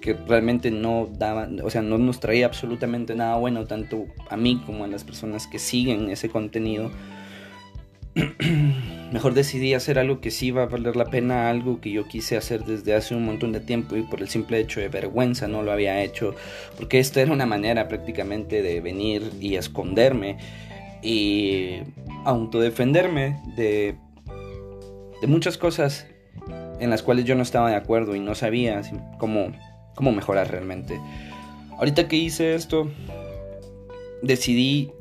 que 0.00 0.12
realmente 0.12 0.70
no 0.70 1.08
daba, 1.18 1.48
o 1.64 1.68
sea, 1.68 1.82
no 1.82 1.98
nos 1.98 2.20
traía 2.20 2.46
absolutamente 2.46 3.16
nada 3.16 3.36
bueno, 3.36 3.66
tanto 3.66 4.06
a 4.30 4.36
mí 4.36 4.62
como 4.64 4.84
a 4.84 4.86
las 4.86 5.02
personas 5.02 5.48
que 5.48 5.58
siguen 5.58 6.08
ese 6.08 6.28
contenido. 6.28 6.92
Mejor 9.12 9.34
decidí 9.34 9.74
hacer 9.74 9.98
algo 9.98 10.20
que 10.20 10.30
sí 10.30 10.46
iba 10.46 10.64
a 10.64 10.66
valer 10.66 10.96
la 10.96 11.06
pena, 11.06 11.48
algo 11.48 11.80
que 11.80 11.90
yo 11.90 12.06
quise 12.08 12.36
hacer 12.36 12.64
desde 12.64 12.94
hace 12.94 13.14
un 13.14 13.24
montón 13.24 13.52
de 13.52 13.60
tiempo 13.60 13.96
y 13.96 14.02
por 14.02 14.20
el 14.20 14.28
simple 14.28 14.58
hecho 14.58 14.80
de 14.80 14.88
vergüenza 14.88 15.46
no 15.46 15.62
lo 15.62 15.72
había 15.72 16.02
hecho, 16.02 16.34
porque 16.76 16.98
esto 16.98 17.20
era 17.20 17.32
una 17.32 17.46
manera 17.46 17.88
prácticamente 17.88 18.62
de 18.62 18.80
venir 18.80 19.30
y 19.40 19.54
esconderme 19.54 20.38
y 21.02 21.82
autodefenderme 22.24 23.40
de, 23.56 23.96
de 25.20 25.26
muchas 25.26 25.56
cosas 25.56 26.06
en 26.80 26.90
las 26.90 27.02
cuales 27.02 27.24
yo 27.24 27.36
no 27.36 27.42
estaba 27.42 27.70
de 27.70 27.76
acuerdo 27.76 28.16
y 28.16 28.20
no 28.20 28.34
sabía 28.34 28.82
cómo 29.18 29.52
cómo 29.96 30.12
mejorar 30.12 30.48
realmente. 30.48 31.00
Ahorita 31.78 32.06
que 32.06 32.16
hice 32.16 32.54
esto, 32.54 32.88
decidí 34.22 34.92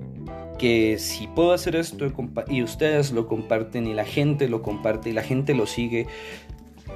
que 0.58 0.98
si 1.00 1.28
puedo 1.28 1.54
hacer 1.54 1.76
esto 1.76 2.12
y 2.48 2.64
ustedes 2.64 3.12
lo 3.12 3.28
comparten 3.28 3.88
y 3.88 3.94
la 3.94 4.06
gente 4.06 4.48
lo 4.48 4.62
comparte 4.62 5.10
y 5.10 5.14
la 5.14 5.24
gente 5.24 5.54
lo 5.54 5.66
sigue, 5.68 6.08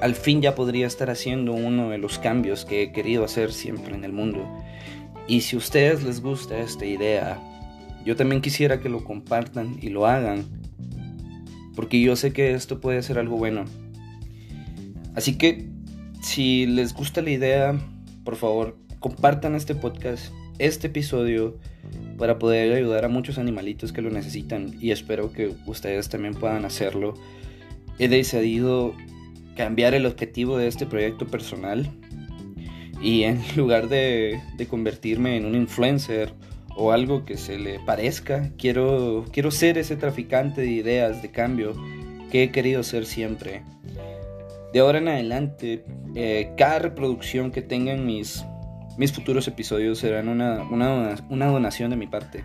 al 0.01 0.15
fin 0.15 0.41
ya 0.41 0.55
podría 0.55 0.87
estar 0.87 1.09
haciendo 1.09 1.53
uno 1.53 1.89
de 1.89 1.97
los 1.97 2.19
cambios 2.19 2.65
que 2.65 2.83
he 2.83 2.91
querido 2.91 3.23
hacer 3.23 3.51
siempre 3.51 3.95
en 3.95 4.03
el 4.03 4.13
mundo. 4.13 4.47
Y 5.27 5.41
si 5.41 5.55
a 5.55 5.59
ustedes 5.59 6.03
les 6.03 6.21
gusta 6.21 6.57
esta 6.57 6.85
idea, 6.85 7.39
yo 8.05 8.15
también 8.15 8.41
quisiera 8.41 8.79
que 8.79 8.89
lo 8.89 9.03
compartan 9.03 9.77
y 9.81 9.89
lo 9.89 10.07
hagan, 10.07 10.45
porque 11.75 12.01
yo 12.01 12.15
sé 12.15 12.33
que 12.33 12.53
esto 12.53 12.79
puede 12.79 13.03
ser 13.03 13.19
algo 13.19 13.37
bueno. 13.37 13.65
Así 15.15 15.37
que 15.37 15.67
si 16.21 16.65
les 16.65 16.93
gusta 16.93 17.21
la 17.21 17.29
idea, 17.31 17.79
por 18.23 18.35
favor, 18.35 18.77
compartan 18.99 19.55
este 19.55 19.75
podcast, 19.75 20.33
este 20.59 20.87
episodio, 20.87 21.57
para 22.19 22.37
poder 22.37 22.75
ayudar 22.75 23.05
a 23.05 23.09
muchos 23.09 23.37
animalitos 23.37 23.93
que 23.93 24.01
lo 24.01 24.11
necesitan 24.11 24.75
y 24.79 24.91
espero 24.91 25.31
que 25.31 25.55
ustedes 25.65 26.09
también 26.09 26.35
puedan 26.35 26.65
hacerlo. 26.65 27.13
He 27.97 28.09
decidido 28.09 28.93
cambiar 29.55 29.93
el 29.93 30.05
objetivo 30.05 30.57
de 30.57 30.67
este 30.67 30.85
proyecto 30.85 31.25
personal 31.25 31.89
y 33.01 33.23
en 33.23 33.41
lugar 33.55 33.87
de, 33.87 34.41
convertirme 34.69 35.37
en 35.37 35.45
un 35.45 35.55
influencer 35.55 36.33
o 36.75 36.91
algo 36.91 37.25
que 37.25 37.37
se 37.37 37.57
le 37.57 37.79
parezca, 37.79 38.51
quiero, 38.57 39.25
quiero 39.31 39.49
ser 39.49 39.77
ese 39.77 39.95
traficante 39.95 40.61
de 40.61 40.71
ideas 40.71 41.21
de 41.21 41.31
cambio 41.31 41.73
que 42.31 42.43
he 42.43 42.51
querido 42.51 42.83
ser 42.83 43.05
siempre. 43.05 43.63
De 44.73 44.79
ahora 44.79 44.99
en 44.99 45.07
adelante, 45.07 45.83
eh, 46.15 46.51
cada 46.57 46.79
reproducción 46.79 47.51
que 47.51 47.61
tengan 47.61 48.05
mis, 48.05 48.45
mis 48.99 49.11
futuros 49.11 49.47
episodios 49.47 49.97
serán 49.97 50.27
una, 50.27 50.61
una, 50.61 51.15
una, 51.29 51.47
donación 51.47 51.89
de 51.89 51.95
mi 51.95 52.05
parte. 52.05 52.43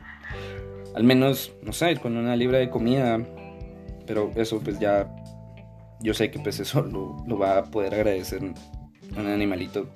Al 0.95 1.05
menos, 1.05 1.53
no 1.62 1.73
sé, 1.73 1.97
con 1.97 2.17
una 2.17 2.35
libra 2.37 2.59
de 2.59 2.71
comida. 2.71 3.21
Pero 4.07 4.31
eso 4.37 4.61
pues 4.61 4.79
ya... 4.79 5.14
Yo 6.01 6.14
sé 6.14 6.31
que 6.31 6.38
pues 6.38 6.61
eso 6.61 6.83
lo, 6.83 7.38
va 7.38 7.59
a 7.59 7.64
poder 7.64 7.95
agradecer 7.95 8.43
un 8.43 9.27
animalito 9.27 9.88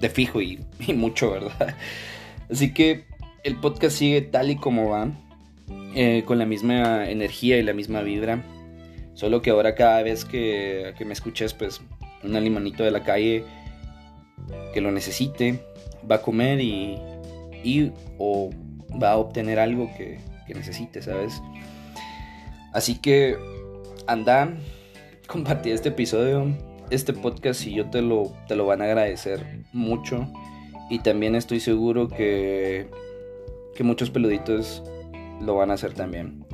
de 0.00 0.08
fijo 0.08 0.40
y, 0.42 0.58
mucho, 0.94 1.32
¿verdad? 1.32 1.74
Así 2.50 2.72
que 2.72 3.04
el 3.44 3.56
podcast 3.56 3.96
sigue 3.96 4.22
tal 4.22 4.50
y 4.50 4.56
como 4.56 4.90
va, 4.90 5.08
eh, 5.94 6.24
con 6.24 6.38
la 6.38 6.46
misma 6.46 7.08
energía 7.10 7.58
y 7.58 7.62
la 7.62 7.72
misma 7.72 8.02
vibra. 8.02 8.42
Solo 9.14 9.42
que 9.42 9.50
ahora 9.50 9.74
cada 9.74 10.02
vez 10.02 10.24
que, 10.24 10.94
me 11.04 11.12
escuches, 11.12 11.52
pues 11.52 11.80
un 12.22 12.36
alimanito 12.36 12.84
de 12.84 12.90
la 12.90 13.02
calle 13.02 13.44
que 14.72 14.80
lo 14.80 14.90
necesite, 14.90 15.60
va 16.10 16.16
a 16.16 16.22
comer 16.22 16.60
y, 16.60 16.98
y 17.64 17.92
o 18.18 18.50
va 19.02 19.12
a 19.12 19.16
obtener 19.16 19.58
algo 19.58 19.90
que, 19.96 20.18
que 20.46 20.54
necesite, 20.54 21.02
¿sabes? 21.02 21.42
Así 22.72 22.98
que 22.98 23.36
anda, 24.06 24.52
compartí 25.26 25.70
este 25.70 25.90
episodio 25.90 26.54
este 26.90 27.12
podcast 27.12 27.66
y 27.66 27.74
yo 27.74 27.88
te 27.88 28.02
lo, 28.02 28.32
te 28.48 28.56
lo 28.56 28.66
van 28.66 28.82
a 28.82 28.84
agradecer 28.84 29.64
mucho. 29.72 30.28
Y 30.90 30.98
también 30.98 31.36
estoy 31.36 31.60
seguro 31.60 32.08
que, 32.08 32.88
que 33.76 33.84
muchos 33.84 34.10
peluditos 34.10 34.82
lo 35.40 35.54
van 35.54 35.70
a 35.70 35.74
hacer 35.74 35.94
también. 35.94 36.44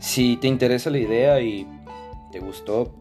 Si 0.00 0.36
te 0.36 0.48
interesa 0.48 0.90
la 0.90 0.98
idea 0.98 1.40
y 1.40 1.66
te 2.32 2.40
gustó, 2.40 2.92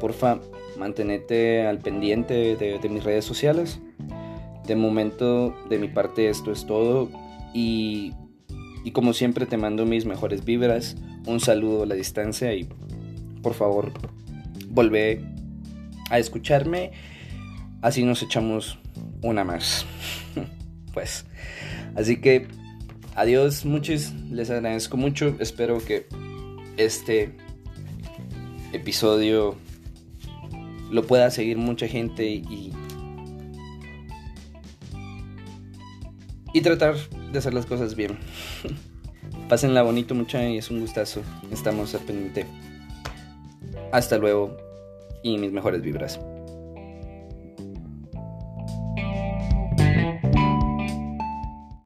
porfa, 0.00 0.40
mantenete 0.78 1.66
al 1.66 1.78
pendiente 1.78 2.56
de, 2.56 2.78
de 2.78 2.88
mis 2.88 3.04
redes 3.04 3.24
sociales. 3.24 3.80
De 4.66 4.76
momento, 4.76 5.54
de 5.68 5.78
mi 5.78 5.88
parte, 5.88 6.28
esto 6.28 6.52
es 6.52 6.66
todo. 6.66 7.10
Y, 7.52 8.12
y 8.84 8.92
como 8.92 9.12
siempre, 9.12 9.46
te 9.46 9.56
mando 9.56 9.84
mis 9.84 10.06
mejores 10.06 10.44
vibras. 10.44 10.96
Un 11.26 11.40
saludo 11.40 11.82
a 11.82 11.86
la 11.86 11.94
distancia 11.94 12.54
y 12.54 12.68
por 13.42 13.54
favor, 13.54 13.92
volvé 14.68 15.24
a 16.10 16.18
escucharme. 16.18 16.92
Así 17.82 18.02
nos 18.02 18.22
echamos 18.22 18.78
una 19.22 19.44
más. 19.44 19.86
pues, 20.94 21.24
así 21.94 22.20
que 22.20 22.46
adiós, 23.14 23.64
muchos. 23.64 24.12
Les 24.30 24.50
agradezco 24.50 24.96
mucho. 24.96 25.34
Espero 25.38 25.78
que 25.78 26.06
este 26.76 27.36
episodio 28.72 29.56
lo 30.90 31.06
pueda 31.06 31.30
seguir 31.30 31.58
mucha 31.58 31.86
gente 31.86 32.24
y, 32.26 32.72
y 36.52 36.60
tratar 36.60 36.96
de 37.32 37.38
hacer 37.38 37.54
las 37.54 37.66
cosas 37.66 37.94
bien. 37.94 38.18
Pásenla 39.48 39.82
bonito, 39.82 40.14
mucha 40.14 40.46
y 40.48 40.58
es 40.58 40.70
un 40.70 40.80
gustazo. 40.80 41.22
Estamos 41.50 41.94
al 41.94 42.02
pendiente. 42.02 42.46
Hasta 43.92 44.18
luego 44.18 44.56
y 45.22 45.38
mis 45.38 45.52
mejores 45.52 45.82
vibras. 45.82 46.20